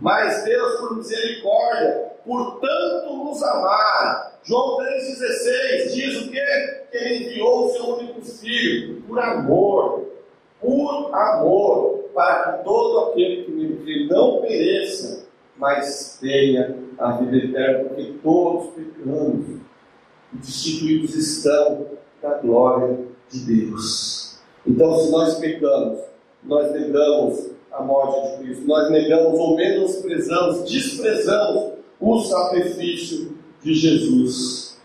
Mas 0.00 0.44
Deus, 0.44 0.80
por 0.80 0.96
misericórdia, 0.96 2.12
por 2.24 2.60
tanto 2.60 3.16
nos 3.16 3.42
amar. 3.42 4.38
João 4.44 4.78
3,16 4.78 5.92
diz 5.92 6.22
o 6.22 6.30
quê? 6.30 6.86
Que 6.90 6.96
ele 6.96 7.26
enviou 7.26 7.66
o 7.66 7.70
seu 7.70 7.84
único 7.96 8.22
filho 8.22 9.02
por 9.02 9.18
amor. 9.18 10.11
Por 10.62 11.14
amor. 11.14 11.98
Para 12.14 12.52
que 12.58 12.64
todo 12.64 13.10
aquele 13.10 13.44
que 13.44 13.50
me 13.50 13.76
crê 13.78 14.06
não 14.06 14.42
pereça, 14.42 15.26
mas 15.56 16.18
tenha 16.20 16.76
a 16.98 17.12
vida 17.12 17.36
eterna, 17.36 17.88
porque 17.88 18.14
todos 18.22 18.70
pecamos 18.74 19.46
e 20.32 20.36
destituídos 20.36 21.14
estão 21.14 21.86
da 22.22 22.34
glória 22.34 22.98
de 23.30 23.40
Deus. 23.40 24.38
Então, 24.66 24.94
se 24.98 25.10
nós 25.10 25.38
pecamos, 25.38 26.00
nós 26.44 26.70
negamos 26.72 27.50
a 27.72 27.82
morte 27.82 28.30
de 28.30 28.44
Cristo, 28.44 28.66
nós 28.66 28.90
negamos 28.90 29.38
ou 29.38 29.56
menosprezamos, 29.56 30.70
desprezamos 30.70 31.72
o 32.00 32.20
sacrifício 32.20 33.36
de 33.62 33.74
Jesus. 33.74 34.78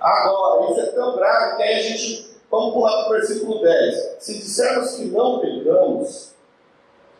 Agora, 0.00 0.70
isso 0.70 0.80
é 0.80 0.86
tão 0.86 1.16
grave 1.16 1.56
que 1.56 1.62
aí 1.62 1.74
a 1.74 1.82
gente, 1.82 2.29
vamos 2.50 2.74
pular 2.74 3.04
para 3.04 3.08
o 3.08 3.12
versículo 3.12 3.62
10. 3.62 4.16
Se 4.18 4.38
dissermos 4.38 4.96
que 4.96 5.04
não 5.06 5.38
pecamos, 5.40 6.34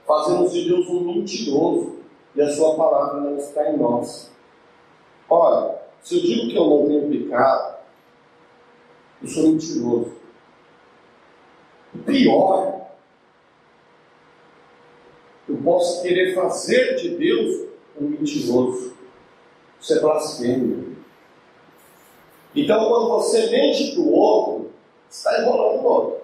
fazemos 0.07 0.53
de 0.53 0.69
Deus 0.69 0.89
um 0.89 1.05
mentiroso 1.05 2.01
e 2.35 2.43
a 2.43 2.51
sua 2.51 2.75
palavra 2.77 3.21
não 3.21 3.37
está 3.37 3.71
em 3.71 3.77
nós. 3.77 4.31
Olha, 5.29 5.79
se 6.03 6.17
eu 6.17 6.23
digo 6.23 6.49
que 6.49 6.57
eu 6.57 6.65
não 6.65 6.87
tenho 6.87 7.09
pecado, 7.09 7.77
eu 9.23 9.29
sou 9.29 9.49
mentiroso. 9.49 10.13
O 11.95 11.99
pior, 11.99 12.81
eu 15.49 15.57
posso 15.59 16.03
querer 16.03 16.35
fazer 16.35 16.97
de 16.97 17.17
Deus 17.17 17.69
um 18.01 18.09
mentiroso. 18.09 18.95
Isso 19.81 19.95
é 19.95 20.01
blasfêmia. 20.01 20.91
Então, 22.55 22.89
quando 22.89 23.09
você 23.09 23.51
mente 23.51 23.93
para 23.93 24.01
o 24.01 24.13
outro, 24.13 24.60
está 25.11 25.43
enrolando 25.43 25.83
o 25.83 25.85
outro. 25.85 26.21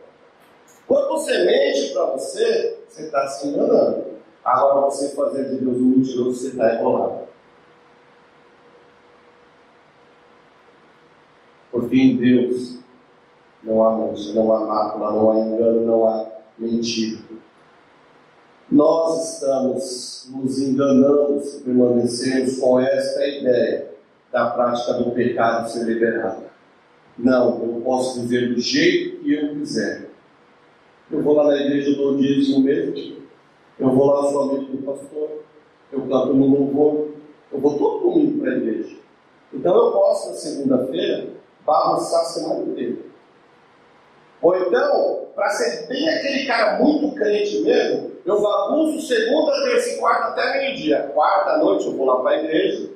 Quando 0.87 1.09
você 1.09 1.45
mente 1.45 1.93
para 1.93 2.05
você, 2.07 2.79
você 2.89 3.03
está 3.03 3.27
se 3.29 3.49
enganando. 3.49 4.05
Agora, 4.45 4.83
você 4.83 5.09
fazer 5.09 5.49
de 5.49 5.57
Deus 5.57 5.77
um 5.77 5.97
mentiroso, 5.97 6.35
você 6.35 6.49
está 6.49 6.77
enrolado. 6.77 7.27
Porque 11.73 11.97
em 11.97 12.17
Deus 12.17 12.79
não 13.63 13.85
há 13.85 13.91
mancha, 13.91 14.33
não 14.33 14.53
há 14.53 14.61
mácula, 14.61 15.11
não 15.11 15.31
há 15.33 15.39
engano, 15.41 15.81
não 15.85 16.09
há 16.09 16.27
mentira. 16.57 17.19
Nós 18.71 19.35
estamos 19.35 20.29
nos 20.33 20.59
enganando 20.61 21.41
se 21.41 21.61
permanecermos 21.61 22.59
com 22.59 22.81
esta 22.81 23.27
ideia 23.27 23.91
da 24.33 24.51
prática 24.51 24.95
do 24.95 25.11
pecado 25.11 25.69
ser 25.71 25.85
liberada. 25.85 26.46
Não, 27.19 27.63
eu 27.63 27.81
posso 27.83 28.21
viver 28.21 28.55
do 28.55 28.61
jeito 28.61 29.23
que 29.23 29.35
eu 29.35 29.55
quiser. 29.55 30.11
Eu 31.11 31.23
vou 31.23 31.35
lá 31.35 31.45
na 31.45 31.57
igreja 31.57 31.95
do 31.95 32.17
dízimo 32.17 32.61
mesmo, 32.61 33.17
eu 33.79 33.91
vou 33.91 34.07
lá, 34.07 34.29
amigo 34.43 34.77
do 34.77 34.83
pastor, 34.83 35.43
eu 35.93 36.01
canto 36.01 36.35
no 36.35 36.47
louvor, 36.47 37.09
eu 37.53 37.61
vou 37.61 37.79
todo 37.79 38.11
domingo 38.11 38.41
para 38.41 38.53
a 38.53 38.57
igreja. 38.57 38.97
Então 39.53 39.75
eu 39.75 39.93
posso, 39.93 40.31
na 40.31 40.35
segunda-feira, 40.35 41.29
bagunçar 41.65 42.21
a 42.21 42.25
semana 42.25 42.65
inteira. 42.65 42.97
Ou 44.43 44.57
então, 44.57 45.29
para 45.35 45.51
ser 45.51 45.87
bem 45.87 46.09
aquele 46.09 46.47
cara 46.47 46.83
muito 46.83 47.15
crente 47.15 47.61
mesmo, 47.61 48.13
eu 48.25 48.43
bagunço 48.43 49.07
segunda, 49.07 49.53
terça 49.65 49.91
e 49.91 49.99
quarta 49.99 50.29
até 50.29 50.59
meio-dia. 50.59 51.11
Quarta 51.15 51.59
noite 51.59 51.87
eu 51.87 51.97
vou 51.97 52.07
lá 52.07 52.21
para 52.21 52.33
a 52.33 52.43
igreja, 52.43 52.91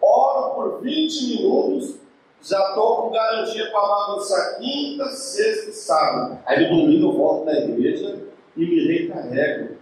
oro 0.00 0.54
por 0.54 0.80
20 0.80 1.36
minutos, 1.36 1.96
já 2.42 2.68
estou 2.68 3.02
com 3.02 3.10
garantia 3.10 3.70
para 3.70 3.80
bagunçar 3.80 4.58
quinta, 4.58 5.06
sexta 5.06 5.70
e 5.70 5.72
sábado. 5.72 6.38
Aí 6.46 6.70
no 6.70 6.82
domingo 6.82 7.08
eu 7.08 7.12
volto 7.12 7.44
na 7.46 7.52
igreja 7.52 8.22
e 8.56 8.60
me 8.60 8.86
recarrego. 8.86 9.76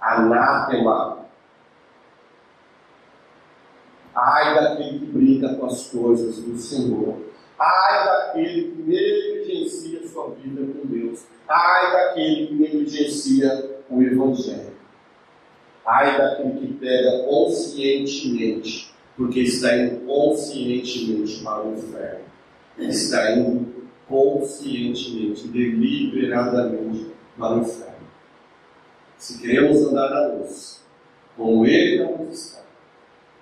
Anátema. 0.00 1.18
Ai 4.14 4.54
daquele 4.54 4.98
que 4.98 5.06
brinca 5.06 5.54
com 5.54 5.66
as 5.66 5.88
coisas 5.88 6.36
do 6.36 6.58
Senhor. 6.58 7.16
Ai 7.58 8.04
daquele 8.04 8.72
que 8.72 8.82
negligencia 8.82 10.06
sua 10.08 10.30
vida 10.30 10.60
com 10.72 10.86
Deus. 10.86 11.24
Ai 11.48 11.92
daquele 11.92 12.46
que 12.46 12.54
negligencia 12.54 13.80
o 13.88 14.02
Evangelho. 14.02 14.72
Ai 15.84 16.18
daquele 16.18 16.60
que 16.60 16.74
pega 16.74 17.24
conscientemente, 17.24 18.91
porque 19.16 19.40
está 19.40 19.76
indo 19.76 20.06
conscientemente 20.06 21.42
para 21.42 21.64
o 21.64 21.74
inferno. 21.74 22.24
Está 22.78 23.36
indo 23.36 23.82
conscientemente, 24.08 25.48
deliberadamente 25.48 27.06
para 27.38 27.56
o 27.56 27.60
inferno. 27.60 27.92
Se 29.18 29.38
queremos 29.38 29.78
andar 29.82 30.10
na 30.10 30.26
luz, 30.34 30.80
como 31.36 31.66
Ele 31.66 32.02
não 32.02 32.28
está, 32.30 32.62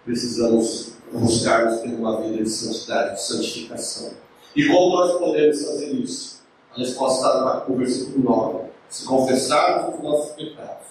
precisamos 0.05 0.95
buscarmos 1.13 1.81
ter 1.81 1.95
uma 1.95 2.21
vida 2.21 2.43
de 2.43 2.51
santidade, 2.51 3.15
de 3.15 3.23
santificação. 3.23 4.13
E 4.55 4.67
como 4.67 4.97
nós 4.97 5.19
podemos 5.19 5.65
fazer 5.65 5.93
isso? 5.93 6.41
A 6.75 6.79
resposta 6.79 7.27
está 7.27 7.65
no 7.69 7.77
versículo 7.77 8.25
9. 8.25 8.71
Se 8.89 9.05
confessarmos 9.05 9.95
os 9.95 10.03
nossos 10.03 10.33
pecados, 10.33 10.87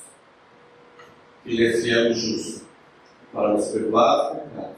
Ele 1.46 1.68
é 1.68 1.74
fiel 1.74 2.12
e 2.12 2.14
justo 2.14 2.69
para 3.34 3.54
nos 3.54 3.68
perdoar 3.68 4.34
os 4.34 4.40
pecados 4.40 4.78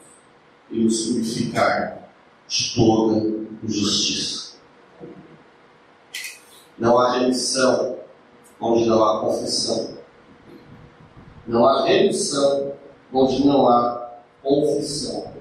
e 0.70 0.84
nos 0.84 1.06
purificar 1.08 2.10
de 2.48 2.76
toda 2.76 3.28
injustiça. 3.64 4.56
Não 6.78 6.98
há 6.98 7.20
remissão 7.20 8.00
onde 8.60 8.86
não 8.86 9.04
há 9.04 9.22
confissão. 9.22 9.98
Não 11.48 11.66
há 11.66 11.86
remissão 11.86 12.74
onde 13.14 13.46
não 13.46 13.68
há 13.68 14.20
confissão. 14.42 15.32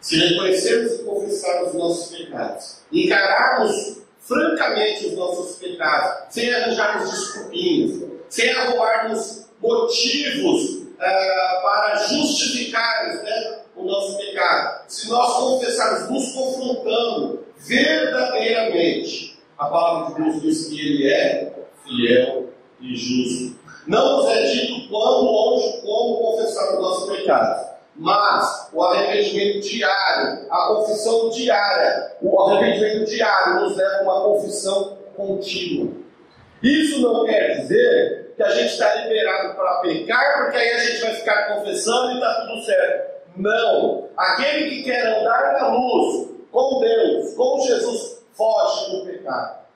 Se 0.00 0.16
reconhecermos 0.16 0.92
e 0.92 1.04
confessarmos 1.04 1.68
os 1.70 1.74
nossos 1.74 2.16
pecados, 2.16 2.82
encararmos 2.92 3.98
francamente 4.20 5.06
os 5.06 5.14
nossos 5.14 5.56
pecados, 5.56 6.32
sem 6.32 6.52
arranjarmos 6.52 7.10
desculpinhas, 7.10 8.02
sem 8.28 8.50
arrumarmos 8.52 9.45
motivos 9.60 10.70
uh, 10.70 11.62
para 11.62 11.96
justificar 12.08 13.22
né, 13.22 13.58
o 13.74 13.84
nosso 13.84 14.16
pecado, 14.16 14.84
se 14.88 15.08
nós 15.08 15.34
confessarmos, 15.34 16.10
nos 16.10 16.32
confrontando 16.32 17.44
verdadeiramente, 17.58 19.38
a 19.58 19.66
palavra 19.66 20.14
de 20.14 20.22
Deus 20.22 20.42
diz 20.42 20.66
que 20.66 20.80
Ele 20.80 21.12
é 21.12 21.54
fiel 21.84 22.50
e 22.80 22.94
justo. 22.94 23.56
Não 23.86 24.18
nos 24.18 24.30
é 24.30 24.42
dito 24.50 24.88
quando, 24.88 25.26
onde, 25.28 25.80
como 25.82 26.18
confessar 26.18 26.74
os 26.74 26.80
nossos 26.80 27.16
pecados 27.16 27.76
mas 27.98 28.68
o 28.72 28.82
arrependimento 28.82 29.60
diário, 29.66 30.46
a 30.50 30.66
confissão 30.68 31.30
diária, 31.30 32.12
o 32.20 32.40
arrependimento 32.42 33.08
diário 33.08 33.60
nos 33.60 33.76
leva 33.76 33.96
a 33.96 34.02
uma 34.02 34.20
confissão 34.22 34.98
contínua. 35.16 35.92
Isso 36.62 37.00
não 37.00 37.24
quer 37.24 37.60
dizer 37.60 38.25
que 38.36 38.42
a 38.42 38.50
gente 38.50 38.72
está 38.72 38.94
liberado 38.96 39.54
para 39.54 39.80
pecar, 39.80 40.44
porque 40.44 40.58
aí 40.58 40.72
a 40.72 40.78
gente 40.78 41.00
vai 41.00 41.14
ficar 41.14 41.54
confessando 41.54 42.12
e 42.12 42.14
está 42.14 42.46
tudo 42.46 42.62
certo. 42.62 43.16
Não. 43.36 44.08
Aquele 44.16 44.70
que 44.70 44.82
quer 44.82 45.06
andar 45.06 45.54
na 45.54 45.68
luz 45.68 46.28
com 46.52 46.80
Deus, 46.80 47.34
com 47.34 47.60
Jesus, 47.60 48.22
foge 48.34 48.90
do 48.90 49.06
pecado. 49.06 49.66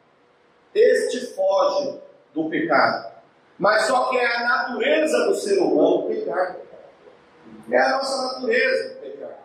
Este 0.74 1.34
foge 1.34 1.98
do 2.34 2.48
pecado. 2.48 3.10
Mas 3.58 3.82
só 3.82 4.10
que 4.10 4.18
é 4.18 4.36
a 4.36 4.44
natureza 4.44 5.26
do 5.26 5.34
ser 5.34 5.58
humano 5.58 6.06
pecar. 6.06 6.56
É 7.70 7.78
a 7.78 7.90
nossa 7.90 8.34
natureza 8.34 8.94
pecar. 9.00 9.38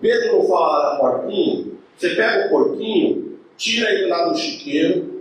Pedro 0.00 0.38
não 0.38 0.48
fala 0.48 0.90
da 0.90 0.96
porquinha? 0.98 1.78
Você 1.96 2.14
pega 2.14 2.46
o 2.46 2.50
porquinho, 2.50 3.40
tira 3.56 3.90
ele 3.90 4.06
lá 4.06 4.28
do 4.28 4.36
chiqueiro, 4.36 5.17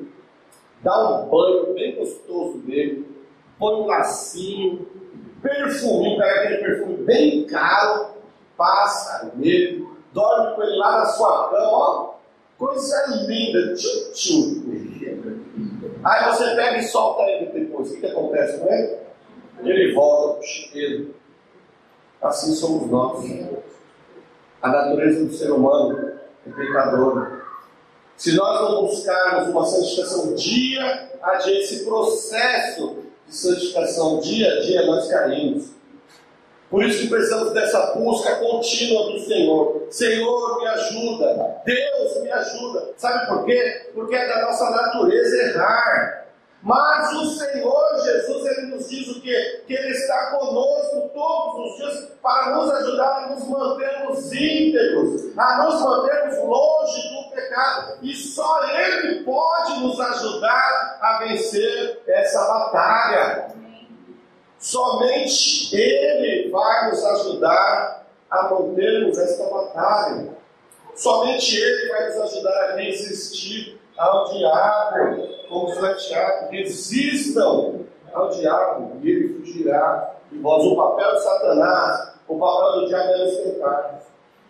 dá 0.87 1.19
um 1.19 1.27
banho 1.27 1.73
bem 1.73 1.95
gostoso 1.95 2.61
nele, 2.65 3.05
põe 3.59 3.75
um 3.75 3.85
lacinho, 3.85 4.87
perfume, 5.41 6.17
pega 6.17 6.41
aquele 6.41 6.57
perfume 6.57 6.97
bem 7.03 7.45
caro, 7.45 8.11
passa 8.55 9.33
nele, 9.35 9.85
dorme 10.13 10.55
com 10.55 10.63
ele 10.63 10.77
lá 10.77 10.99
na 10.99 11.05
sua 11.07 11.49
cama, 11.49 11.67
ó, 11.67 12.13
coisa 12.57 13.05
linda, 13.27 13.73
tchum. 14.13 14.63
Aí 16.05 16.31
você 16.31 16.55
pega 16.55 16.77
e 16.77 16.83
solta 16.83 17.23
ele 17.23 17.47
depois. 17.47 17.89
O 17.89 17.93
que, 17.93 17.99
que 17.99 18.05
acontece 18.07 18.59
com 18.59 18.71
ele? 18.71 18.97
Ele 19.63 19.93
volta 19.93 20.35
para 20.35 20.39
o 20.39 20.43
chiqueiro 20.43 21.15
assim 22.21 22.55
somos 22.55 22.89
nós. 22.89 23.25
A 24.61 24.69
natureza 24.69 25.25
do 25.25 25.33
ser 25.33 25.51
humano 25.51 26.13
é 26.45 26.49
pecadora. 26.49 27.46
Se 28.17 28.35
nós 28.35 28.61
não 28.61 28.87
buscarmos 28.87 29.49
uma 29.49 29.63
santificação 29.63 30.33
dia 30.33 31.09
a 31.21 31.35
dia, 31.35 31.59
esse 31.59 31.85
processo 31.85 33.03
de 33.27 33.35
santificação 33.35 34.19
dia 34.19 34.53
a 34.53 34.59
dia, 34.61 34.85
nós 34.87 35.07
caímos. 35.07 35.77
Por 36.69 36.83
isso 36.83 37.03
que 37.03 37.07
precisamos 37.07 37.53
dessa 37.53 37.93
busca 37.93 38.35
contínua 38.37 39.11
do 39.11 39.19
Senhor. 39.19 39.87
Senhor, 39.91 40.59
me 40.59 40.67
ajuda. 40.67 41.61
Deus, 41.63 42.21
me 42.23 42.31
ajuda. 42.31 42.89
Sabe 42.97 43.27
por 43.27 43.45
quê? 43.45 43.91
Porque 43.93 44.15
é 44.15 44.27
da 44.27 44.41
nossa 44.41 44.69
natureza 44.71 45.43
errar. 45.43 46.25
Mas 46.61 47.13
o 47.13 47.25
Senhor 47.37 48.01
Jesus, 48.03 48.45
Ele 48.45 48.67
nos 48.67 48.89
diz 48.89 49.07
o 49.15 49.21
quê? 49.21 49.61
Que 49.67 49.73
Ele 49.73 49.91
está 49.91 50.31
conosco 50.31 51.09
todos 51.13 51.71
os 51.71 51.77
dias 51.77 52.09
para 52.27 52.57
nos 52.57 52.69
ajudar 52.69 53.23
a 53.23 53.29
nos 53.29 53.47
mantermos 53.47 54.33
íntegros, 54.33 55.31
a 55.37 55.63
nos 55.63 55.81
mantermos 55.81 56.37
longe 56.39 57.01
do 57.07 57.31
pecado. 57.33 57.99
E 58.01 58.13
só 58.13 58.65
Ele 58.65 59.23
pode 59.23 59.79
nos 59.79 59.97
ajudar 59.97 60.97
a 61.01 61.19
vencer 61.19 62.03
essa 62.05 62.45
batalha. 62.45 63.55
Somente 64.59 65.73
Ele 65.73 66.49
vai 66.51 66.89
nos 66.89 67.05
ajudar 67.05 68.05
a 68.29 68.49
mantermos 68.49 69.17
esta 69.17 69.49
batalha. 69.49 70.33
Somente 70.95 71.55
Ele 71.55 71.89
vai 71.93 72.09
nos 72.09 72.21
ajudar 72.23 72.71
a 72.71 72.75
resistir 72.75 73.79
ao 73.97 74.25
diabo, 74.33 75.29
como 75.47 75.67
diz 75.67 76.05
Tiago, 76.05 76.51
resistam 76.51 77.85
ao 78.13 78.29
diabo 78.31 78.97
e 79.01 79.09
ele 79.09 79.39
fugirá 79.39 80.17
de 80.29 80.37
vós. 80.39 80.63
O 80.65 80.75
papel 80.75 81.15
de 81.15 81.23
Satanás, 81.23 82.16
o 82.27 82.37
papel 82.37 82.81
do 82.81 82.87
diabo 82.87 83.09
é 83.11 83.25
tentar. 83.43 83.99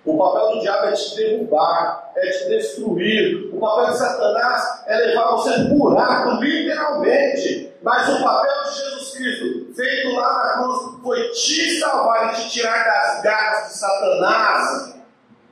O 0.05 0.17
papel 0.17 0.51
do 0.53 0.59
diabo 0.61 0.85
é 0.87 0.91
te 0.93 1.15
derrubar, 1.15 2.11
é 2.15 2.29
te 2.29 2.49
destruir. 2.49 3.49
O 3.53 3.59
papel 3.59 3.91
de 3.91 3.97
Satanás 3.97 4.83
é 4.87 4.97
levar 4.97 5.31
você 5.31 5.49
um 5.61 5.77
buraco, 5.77 6.41
literalmente. 6.41 7.73
Mas 7.81 8.07
o 8.09 8.23
papel 8.23 8.63
de 8.63 8.77
Jesus 8.77 9.11
Cristo, 9.11 9.73
feito 9.75 10.15
lá 10.15 10.33
na 10.33 10.63
cruz, 10.63 11.01
foi 11.03 11.29
te 11.29 11.79
salvar 11.79 12.33
e 12.33 12.35
te 12.35 12.49
tirar 12.49 12.85
das 12.85 13.21
garras 13.21 13.67
de 13.67 13.73
Satanás 13.77 14.97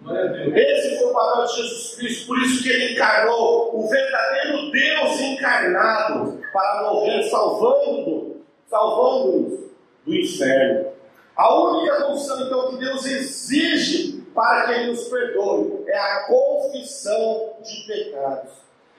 esse 0.08 1.00
foi 1.00 1.08
o 1.08 1.14
papel 1.14 1.46
de 1.46 1.56
Jesus 1.56 1.96
Cristo, 1.96 2.28
por 2.28 2.38
isso 2.40 2.62
que 2.62 2.70
ele 2.70 2.94
encarnou 2.94 3.76
o 3.76 3.90
verdadeiro 3.90 4.72
Deus 4.72 5.20
encarnado 5.20 6.40
para 6.54 6.84
morrer 6.84 7.24
salvando, 7.24 8.42
salvando-nos 8.70 9.60
do 10.06 10.16
inferno. 10.16 10.92
A 11.36 11.54
única 11.54 12.04
condição 12.04 12.46
então 12.46 12.70
que 12.70 12.78
Deus 12.78 13.06
exige 13.06 14.22
para 14.34 14.66
que 14.66 14.72
Ele 14.72 14.92
nos 14.92 15.04
perdoe 15.08 15.84
é 15.88 15.98
a 15.98 16.28
confissão 16.28 17.56
de 17.62 17.86
pecados. 17.88 18.54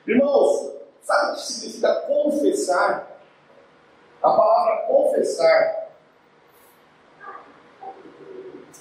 Irmãos, 0.06 0.72
sabe 1.02 1.32
o 1.32 1.34
que 1.34 1.40
significa 1.40 1.94
confessar? 2.02 3.20
A 4.22 4.30
palavra 4.30 4.86
confessar 4.86 5.88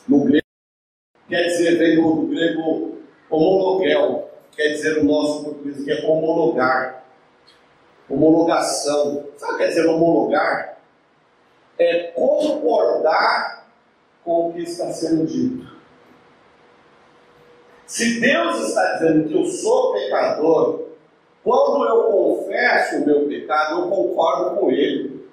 no 0.08 0.24
grego 0.24 0.46
quer 1.28 1.44
dizer, 1.44 1.78
vem 1.78 2.02
do 2.02 2.28
grego 2.28 3.00
homologel, 3.30 4.30
quer 4.52 4.70
dizer 4.70 5.00
o 5.00 5.04
nosso 5.04 5.44
português 5.44 5.84
que 5.84 5.92
é 5.92 6.06
homologar, 6.06 7.04
homologação. 8.10 9.28
Sabe 9.38 9.54
o 9.54 9.58
que 9.58 9.64
quer 9.64 9.70
dizer 9.70 9.88
homologar? 9.88 10.75
É 11.78 12.12
concordar 12.16 13.68
com 14.24 14.50
o 14.50 14.54
que 14.54 14.62
está 14.62 14.92
sendo 14.92 15.26
dito. 15.26 15.76
Se 17.86 18.20
Deus 18.20 18.70
está 18.70 18.94
dizendo 18.94 19.28
que 19.28 19.36
eu 19.36 19.46
sou 19.46 19.94
pecador, 19.94 20.86
quando 21.44 21.86
eu 21.86 22.04
confesso 22.06 22.98
o 22.98 23.06
meu 23.06 23.28
pecado, 23.28 23.82
eu 23.82 23.90
concordo 23.90 24.60
com 24.60 24.72
Ele. 24.72 25.30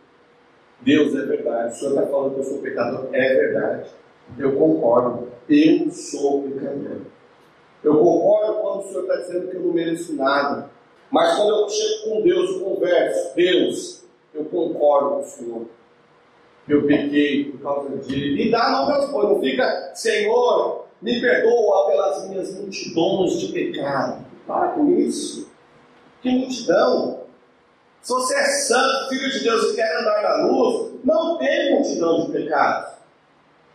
Deus 0.81 1.15
é 1.15 1.23
verdade. 1.25 1.73
O 1.73 1.79
Senhor 1.79 1.95
está 1.95 2.07
falando 2.07 2.35
que 2.35 2.41
eu 2.41 2.45
sou 2.45 2.59
pecador, 2.59 3.09
é 3.13 3.35
verdade. 3.35 3.91
Eu 4.39 4.57
concordo. 4.57 5.29
Eu 5.49 5.91
sou 5.91 6.43
pecador. 6.43 7.01
Eu 7.83 7.99
concordo 7.99 8.61
quando 8.61 8.81
o 8.81 8.89
Senhor 8.89 9.03
está 9.03 9.17
dizendo 9.17 9.49
que 9.49 9.57
eu 9.57 9.63
não 9.63 9.73
mereço 9.73 10.15
nada. 10.15 10.71
Mas 11.11 11.37
quando 11.37 11.51
eu 11.51 11.69
chego 11.69 12.11
com 12.11 12.23
Deus 12.23 12.51
e 12.51 12.61
converso, 12.61 13.35
Deus, 13.35 14.05
eu 14.35 14.45
concordo 14.45 15.11
com 15.11 15.21
o 15.21 15.25
Senhor. 15.25 15.67
Eu 16.69 16.87
pequei 16.87 17.53
por 17.53 17.61
causa 17.61 17.97
de. 17.99 18.43
E 18.43 18.51
dá 18.51 18.71
novas 18.71 19.11
coisas. 19.11 19.33
Não 19.33 19.41
fica, 19.41 19.93
Senhor, 19.95 20.87
me 21.01 21.21
perdoa 21.21 21.89
pelas 21.89 22.29
minhas 22.29 22.55
multidões 22.55 23.41
de 23.41 23.53
pecado. 23.53 24.25
Para 24.47 24.69
com 24.69 24.91
isso. 24.99 25.51
Que 26.21 26.31
multidão. 26.31 27.23
Se 28.01 28.13
você 28.13 28.35
é 28.35 28.45
santo, 28.45 29.09
filho 29.09 29.31
de 29.31 29.45
Deus 29.45 29.73
e 29.73 29.77
quer 29.77 30.01
andar 30.01 30.23
na 30.23 30.47
luz, 30.47 30.93
não 31.05 31.39
tem 31.39 31.75
multidão 31.75 32.27
de 32.27 32.33
pecados. 32.33 32.93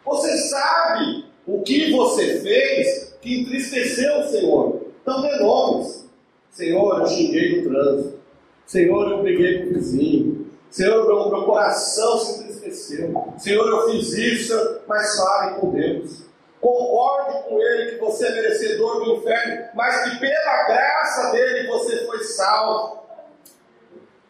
Você 0.05 0.37
sabe 0.49 1.25
o 1.45 1.61
que 1.61 1.91
você 1.91 2.39
fez 2.41 3.17
que 3.21 3.41
entristeceu 3.41 4.19
o 4.19 4.27
Senhor. 4.27 4.81
Então 5.01 5.21
dê 5.21 5.37
nomes. 5.37 6.09
Senhor, 6.51 6.99
eu 6.99 7.07
xinguei 7.07 7.61
no 7.61 7.69
trânsito. 7.69 8.19
Senhor, 8.65 9.11
eu 9.11 9.21
briguei 9.21 9.63
com 9.63 9.69
o 9.69 9.73
vizinho. 9.75 10.36
Senhor, 10.77 11.07
meu, 11.07 11.29
meu 11.31 11.43
coração 11.43 12.19
se 12.19 12.39
entristeceu. 12.39 13.33
Senhor, 13.39 13.67
eu 13.67 13.89
fiz 13.89 14.13
isso, 14.13 14.81
mas 14.87 15.17
fale 15.17 15.55
com 15.55 15.71
Deus. 15.71 16.21
Concorde 16.61 17.49
com 17.49 17.59
Ele 17.59 17.93
que 17.93 17.97
você 17.97 18.27
é 18.27 18.31
merecedor 18.33 19.03
do 19.03 19.15
inferno, 19.15 19.69
mas 19.73 20.03
que 20.03 20.19
pela 20.19 20.63
graça 20.67 21.31
dele 21.31 21.67
você 21.67 22.05
foi 22.05 22.23
salvo. 22.23 23.07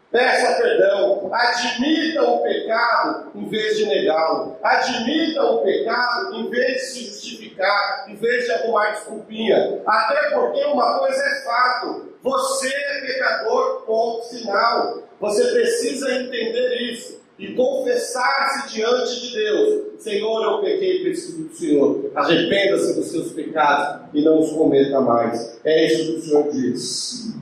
Peça 0.09 0.53
perdão, 0.61 1.29
admita 1.33 2.23
o 2.23 2.41
pecado 2.41 3.29
em 3.35 3.49
vez 3.49 3.75
de 3.75 3.85
negá-lo, 3.85 4.55
admita 4.63 5.43
o 5.43 5.63
pecado 5.63 6.33
em 6.33 6.49
vez 6.49 6.75
de 6.75 6.79
se 6.79 7.05
justificar, 7.07 8.05
em 8.07 8.15
vez 8.15 8.45
de 8.45 8.51
arrumar 8.53 8.91
desculpinha. 8.91 9.81
Até 9.85 10.29
porque 10.29 10.63
uma 10.63 10.99
coisa 10.99 11.21
é 11.21 11.43
fato: 11.43 12.06
você 12.23 12.67
é 12.67 13.01
pecador, 13.01 13.81
ponto 13.85 14.29
final. 14.29 15.03
Você 15.19 15.43
precisa 15.51 16.13
entender 16.13 16.91
isso 16.91 17.19
e 17.39 17.53
confessar-se 17.53 18.73
diante 18.73 19.21
de 19.21 19.33
Deus: 19.33 19.83
Senhor, 19.99 20.43
eu 20.43 20.61
pequei 20.61 21.03
preciso 21.03 21.43
do 21.43 21.55
Senhor. 21.55 22.11
Arrependa-se 22.15 22.95
dos 22.95 23.07
seus 23.07 23.31
pecados 23.31 24.07
e 24.13 24.23
não 24.23 24.39
os 24.39 24.51
cometa 24.51 24.99
mais. 25.01 25.59
É 25.63 25.85
isso 25.85 26.05
que 26.05 26.17
o 26.17 26.21
Senhor 26.21 26.51
diz. 26.51 27.35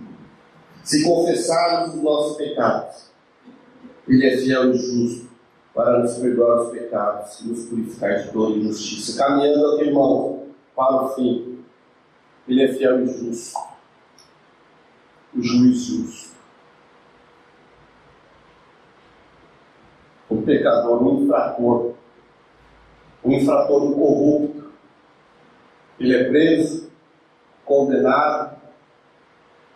Se 0.84 1.04
confessarmos 1.04 1.96
os 1.96 2.04
nossos 2.04 2.38
pecados, 2.38 3.06
Ele 4.08 4.28
é 4.28 4.38
fiel 4.38 4.72
e 4.72 4.78
justo 4.78 5.30
para 5.74 6.00
nos 6.00 6.14
perdoar 6.18 6.62
os 6.62 6.72
pecados 6.72 7.40
e 7.42 7.48
nos 7.48 7.66
purificar 7.66 8.24
de 8.24 8.32
toda 8.32 8.58
injustiça. 8.58 9.18
Caminhando 9.18 9.66
aqui, 9.72 9.86
irmão, 9.86 10.44
para 10.76 11.06
o 11.06 11.16
fim. 11.16 11.60
Ele 12.48 12.64
é 12.64 12.74
fiel 12.74 13.04
e 13.04 13.08
justo. 13.08 13.58
O 15.36 15.42
juiz 15.42 15.78
justo. 15.80 16.36
O 20.30 20.42
pecador, 20.42 21.04
o 21.04 21.24
infrator. 21.24 21.94
O 23.24 23.32
infrator, 23.32 23.94
corrupto. 23.94 24.72
Ele 26.00 26.16
é 26.16 26.24
preso, 26.26 26.92
condenado, 27.64 28.58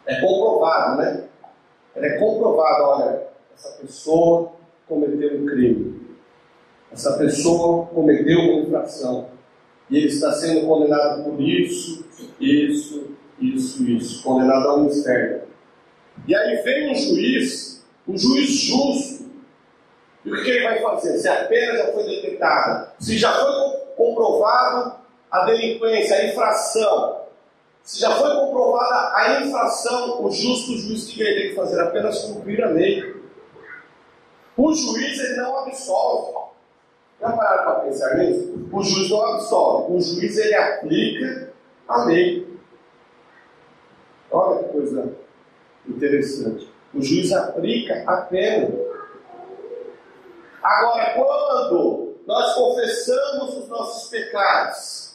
é 0.05 0.19
comprovado, 0.21 0.97
né? 0.97 1.25
É 1.95 2.17
comprovado, 2.17 2.83
olha, 2.83 3.27
essa 3.53 3.77
pessoa 3.81 4.51
cometeu 4.87 5.41
um 5.41 5.45
crime. 5.45 6.17
Essa 6.91 7.17
pessoa 7.17 7.85
cometeu 7.87 8.39
uma 8.39 8.61
infração. 8.61 9.29
E 9.89 9.97
ele 9.97 10.07
está 10.07 10.31
sendo 10.33 10.67
condenado 10.67 11.23
por 11.23 11.41
isso, 11.41 12.05
isso, 12.39 13.07
isso, 13.39 13.83
isso. 13.83 14.23
Condenado 14.23 14.67
ao 14.67 14.85
inferno. 14.85 15.48
E 16.27 16.35
aí 16.35 16.55
vem 16.63 16.91
um 16.91 16.95
juiz, 16.95 17.83
um 18.07 18.17
juiz 18.17 18.49
justo. 18.49 19.29
E 20.25 20.31
o 20.31 20.43
que 20.43 20.49
ele 20.49 20.63
vai 20.63 20.81
fazer? 20.81 21.17
Se 21.17 21.27
a 21.27 21.45
pena 21.45 21.77
já 21.77 21.91
foi 21.93 22.03
detectada, 22.03 22.93
se 22.99 23.17
já 23.17 23.33
foi 23.33 23.79
comprovado 23.95 24.95
a 25.31 25.45
delinquência, 25.45 26.17
a 26.17 26.25
infração, 26.25 27.21
se 27.83 27.99
já 27.99 28.11
foi 28.11 28.29
comprovada 28.35 29.15
a 29.15 29.41
infração, 29.41 30.23
o 30.23 30.31
justo 30.31 30.77
juiz 30.77 31.05
que 31.05 31.21
ele 31.21 31.41
tem 31.41 31.49
que 31.49 31.55
fazer 31.55 31.79
apenas 31.81 32.23
cumprir 32.23 32.63
a 32.63 32.69
lei. 32.69 33.15
O 34.57 34.73
juiz 34.73 35.19
ele 35.19 35.37
não 35.37 35.57
absolve. 35.59 36.37
Já 37.21 37.31
pararam 37.31 37.63
para 37.63 37.79
pensar 37.85 38.17
nisso? 38.17 38.69
O 38.71 38.83
juiz 38.83 39.09
não 39.09 39.25
absolve. 39.25 39.93
O 39.93 40.01
juiz 40.01 40.37
ele 40.37 40.55
aplica 40.55 41.53
a 41.87 42.05
lei. 42.05 42.47
Olha 44.31 44.63
que 44.63 44.69
coisa 44.73 45.18
interessante. 45.89 46.69
O 46.93 47.01
juiz 47.01 47.31
aplica 47.31 48.03
a 48.07 48.21
pena. 48.21 48.69
Agora, 50.61 51.13
quando 51.15 52.15
nós 52.25 52.53
confessamos 52.55 53.57
os 53.57 53.67
nossos 53.69 54.09
pecados, 54.09 55.09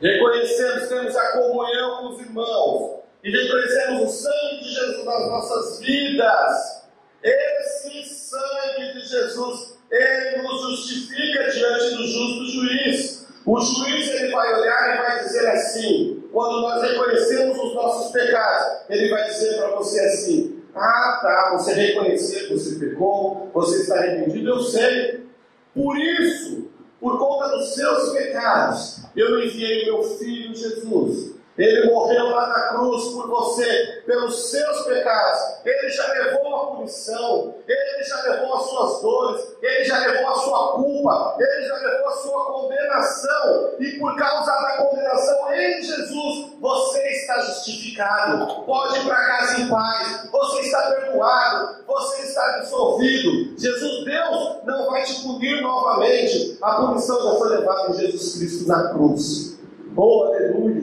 Reconhecemos, 0.00 0.88
temos 0.88 1.16
a 1.16 1.32
comunhão 1.32 1.96
com 1.98 2.08
os 2.10 2.20
irmãos 2.20 3.00
e 3.24 3.30
reconhecemos 3.32 4.02
o 4.02 4.08
sangue 4.08 4.62
de 4.62 4.72
Jesus 4.72 5.04
nas 5.04 5.26
nossas 5.26 5.80
vidas. 5.80 6.88
Esse 7.20 8.04
sangue 8.04 8.92
de 8.92 9.00
Jesus, 9.00 9.76
ele 9.90 10.42
nos 10.42 10.60
justifica 10.70 11.50
diante 11.50 11.96
do 11.96 12.06
justo 12.06 12.46
juiz. 12.46 13.26
O 13.44 13.60
juiz 13.60 14.08
ele 14.08 14.30
vai 14.30 14.54
olhar 14.54 14.94
e 14.94 14.98
vai 14.98 15.24
dizer 15.24 15.48
assim: 15.48 16.27
quando 16.38 16.60
nós 16.60 16.80
reconhecemos 16.80 17.58
os 17.58 17.74
nossos 17.74 18.12
pecados, 18.12 18.82
ele 18.88 19.10
vai 19.10 19.24
dizer 19.24 19.56
para 19.56 19.70
você 19.70 19.98
assim: 19.98 20.62
Ah, 20.72 21.18
tá, 21.20 21.56
você 21.58 21.72
reconheceu 21.72 22.46
que 22.46 22.54
você 22.56 22.78
pecou, 22.78 23.50
você 23.52 23.80
está 23.80 23.96
arrependido, 23.96 24.48
eu 24.48 24.60
sei. 24.60 25.26
Por 25.74 25.98
isso, 25.98 26.68
por 27.00 27.18
conta 27.18 27.48
dos 27.56 27.74
seus 27.74 28.12
pecados, 28.12 29.00
eu 29.16 29.42
enviei 29.42 29.86
meu 29.86 30.00
filho 30.04 30.54
Jesus. 30.54 31.34
Ele 31.58 31.90
morreu 31.90 32.30
lá 32.30 32.46
na 32.46 32.68
cruz 32.68 33.12
por 33.12 33.26
você, 33.26 34.02
pelos 34.06 34.50
seus 34.50 34.82
pecados. 34.82 35.40
Ele 35.64 35.90
já 35.90 36.06
levou 36.12 36.54
a 36.54 36.66
punição, 36.68 37.54
ele 37.66 38.04
já 38.04 38.22
levou 38.22 38.54
as 38.54 38.62
suas 38.62 39.02
dores, 39.02 39.56
ele 39.60 39.84
já 39.84 39.98
levou 39.98 40.28
a 40.28 40.34
sua 40.36 40.72
culpa, 40.74 41.36
ele 41.40 41.66
já 41.66 41.74
levou 41.74 42.06
a 42.06 42.12
sua 42.12 42.44
condenação. 42.46 43.74
E 43.80 43.98
por 43.98 44.16
causa 44.16 44.52
da 44.52 44.76
condenação 44.76 45.52
em 45.52 45.82
Jesus, 45.82 46.52
você 46.60 47.02
está 47.08 47.40
justificado. 47.40 48.62
Pode 48.64 49.00
ir 49.00 49.04
para 49.04 49.16
casa 49.16 49.60
em 49.60 49.68
paz, 49.68 50.30
você 50.30 50.60
está 50.60 50.82
perdoado, 50.92 51.84
você 51.86 52.22
está 52.22 52.56
absolvido. 52.56 53.58
Jesus, 53.58 54.04
Deus, 54.04 54.58
não 54.64 54.90
vai 54.90 55.02
te 55.02 55.22
punir 55.22 55.60
novamente. 55.60 56.56
A 56.62 56.74
punição 56.76 57.20
já 57.20 57.38
foi 57.38 57.48
levada 57.48 57.90
em 57.90 57.94
Jesus 57.94 58.36
Cristo 58.36 58.68
na 58.68 58.90
cruz. 58.90 59.47
Oh, 60.00 60.26
aleluia! 60.26 60.80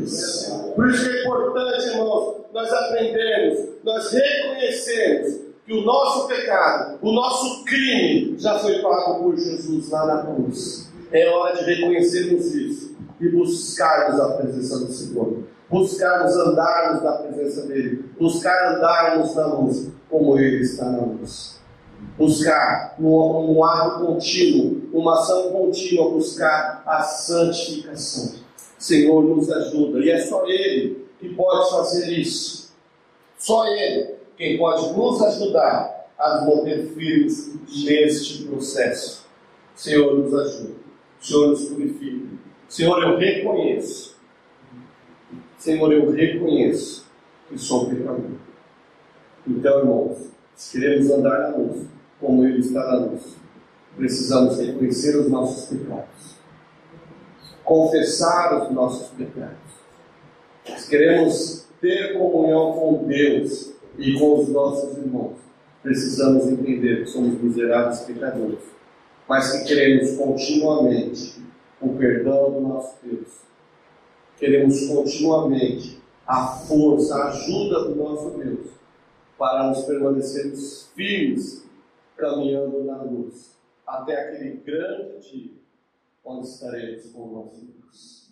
Por 0.75 0.89
isso 0.89 1.05
que 1.05 1.17
é 1.17 1.21
importante, 1.23 1.87
irmãos, 1.87 2.35
nós 2.53 2.69
aprendemos, 2.69 3.69
nós 3.81 4.11
reconhecemos 4.11 5.39
que 5.65 5.71
o 5.71 5.85
nosso 5.85 6.27
pecado, 6.27 6.99
o 7.01 7.13
nosso 7.13 7.63
crime 7.63 8.35
já 8.37 8.59
foi 8.59 8.79
pago 8.79 9.23
por 9.23 9.37
Jesus 9.37 9.89
lá 9.89 10.05
na 10.05 10.23
cruz. 10.23 10.91
É 11.13 11.29
hora 11.29 11.55
de 11.55 11.63
reconhecermos 11.63 12.53
isso 12.53 12.97
e 13.21 13.29
buscarmos 13.29 14.19
a 14.19 14.31
presença 14.31 14.79
do 14.79 14.91
Senhor. 14.91 15.43
Buscarmos 15.69 16.35
andarmos 16.35 17.01
na 17.01 17.13
presença 17.13 17.67
dEle. 17.67 18.03
Buscar 18.19 18.75
andarmos 18.75 19.33
na 19.33 19.47
luz 19.47 19.91
como 20.09 20.37
Ele 20.37 20.61
está 20.61 20.89
na 20.89 21.05
luz. 21.05 21.57
Buscar 22.17 22.97
um, 22.99 23.55
um 23.55 23.63
ato 23.63 24.05
contínuo, 24.05 24.89
uma 24.91 25.13
ação 25.13 25.51
contínua, 25.51 26.11
buscar 26.11 26.83
a 26.85 27.01
santificação. 27.01 28.44
Senhor 28.85 29.23
nos 29.23 29.51
ajuda. 29.51 29.99
E 29.99 30.11
é 30.11 30.19
só 30.19 30.47
Ele 30.47 31.07
que 31.19 31.33
pode 31.33 31.71
fazer 31.71 32.11
isso. 32.11 32.71
Só 33.35 33.67
Ele 33.67 34.13
quem 34.37 34.59
pode 34.59 34.95
nos 34.95 35.21
ajudar 35.23 36.11
a 36.19 36.45
manter 36.45 36.89
firmes 36.89 37.55
neste 37.83 38.43
processo. 38.43 39.25
Senhor, 39.73 40.15
nos 40.15 40.31
ajuda. 40.35 40.75
Senhor, 41.19 41.47
nos 41.47 41.65
purifica. 41.65 42.27
Senhor, 42.69 43.01
eu 43.01 43.17
reconheço. 43.17 44.15
Senhor, 45.57 45.91
eu 45.91 46.11
reconheço 46.11 47.07
que 47.49 47.57
sou 47.57 47.89
pecador. 47.89 48.37
Então, 49.47 49.79
irmãos, 49.79 50.17
se 50.55 50.79
queremos 50.79 51.09
andar 51.09 51.39
na 51.39 51.57
luz, 51.57 51.87
como 52.19 52.45
Ele 52.45 52.59
está 52.59 52.85
na 52.85 53.05
luz, 53.05 53.35
precisamos 53.97 54.59
reconhecer 54.59 55.17
os 55.17 55.27
nossos 55.27 55.65
pecados 55.75 56.34
confessar 57.65 58.61
os 58.61 58.71
nossos 58.71 59.07
pecados. 59.09 59.57
Se 60.77 60.89
queremos 60.89 61.67
ter 61.81 62.17
comunhão 62.17 62.73
com 62.73 63.03
Deus 63.05 63.73
e 63.97 64.17
com 64.17 64.39
os 64.39 64.49
nossos 64.49 64.97
irmãos, 64.97 65.37
precisamos 65.81 66.47
entender 66.47 67.03
que 67.03 67.09
somos 67.09 67.41
miseráveis 67.41 68.01
pecadores, 68.01 68.59
mas 69.27 69.51
que 69.51 69.67
queremos 69.67 70.15
continuamente 70.15 71.43
o 71.81 71.89
perdão 71.95 72.51
do 72.51 72.61
nosso 72.61 72.95
Deus. 73.03 73.27
Queremos 74.37 74.87
continuamente 74.87 75.99
a 76.27 76.47
força, 76.47 77.15
a 77.15 77.27
ajuda 77.29 77.85
do 77.85 77.95
nosso 77.95 78.29
Deus 78.31 78.67
para 79.37 79.67
nos 79.67 79.83
permanecermos 79.83 80.89
firmes 80.95 81.65
caminhando 82.15 82.83
na 82.83 83.01
luz 83.01 83.57
até 83.85 84.19
aquele 84.19 84.61
grande 84.65 85.19
dia 85.19 85.64
onde 86.25 86.47
estaremos 86.47 87.11
com 87.11 87.21
o 87.21 87.43
nosso 87.43 87.65
Deus. 87.65 88.25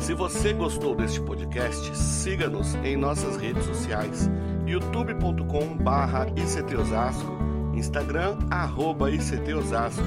Se 0.00 0.14
você 0.14 0.52
gostou 0.52 0.94
deste 0.96 1.20
podcast, 1.20 1.96
siga-nos 1.96 2.74
em 2.76 2.96
nossas 2.96 3.36
redes 3.36 3.64
sociais, 3.64 4.28
youtube.com/ictosasco, 4.66 7.30
Instagram 7.74 8.38
arroba 8.50 9.10
@ictosasco 9.10 10.02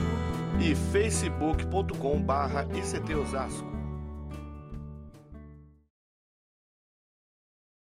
e 0.60 0.76
facebook.com/ictosasco. 0.76 3.75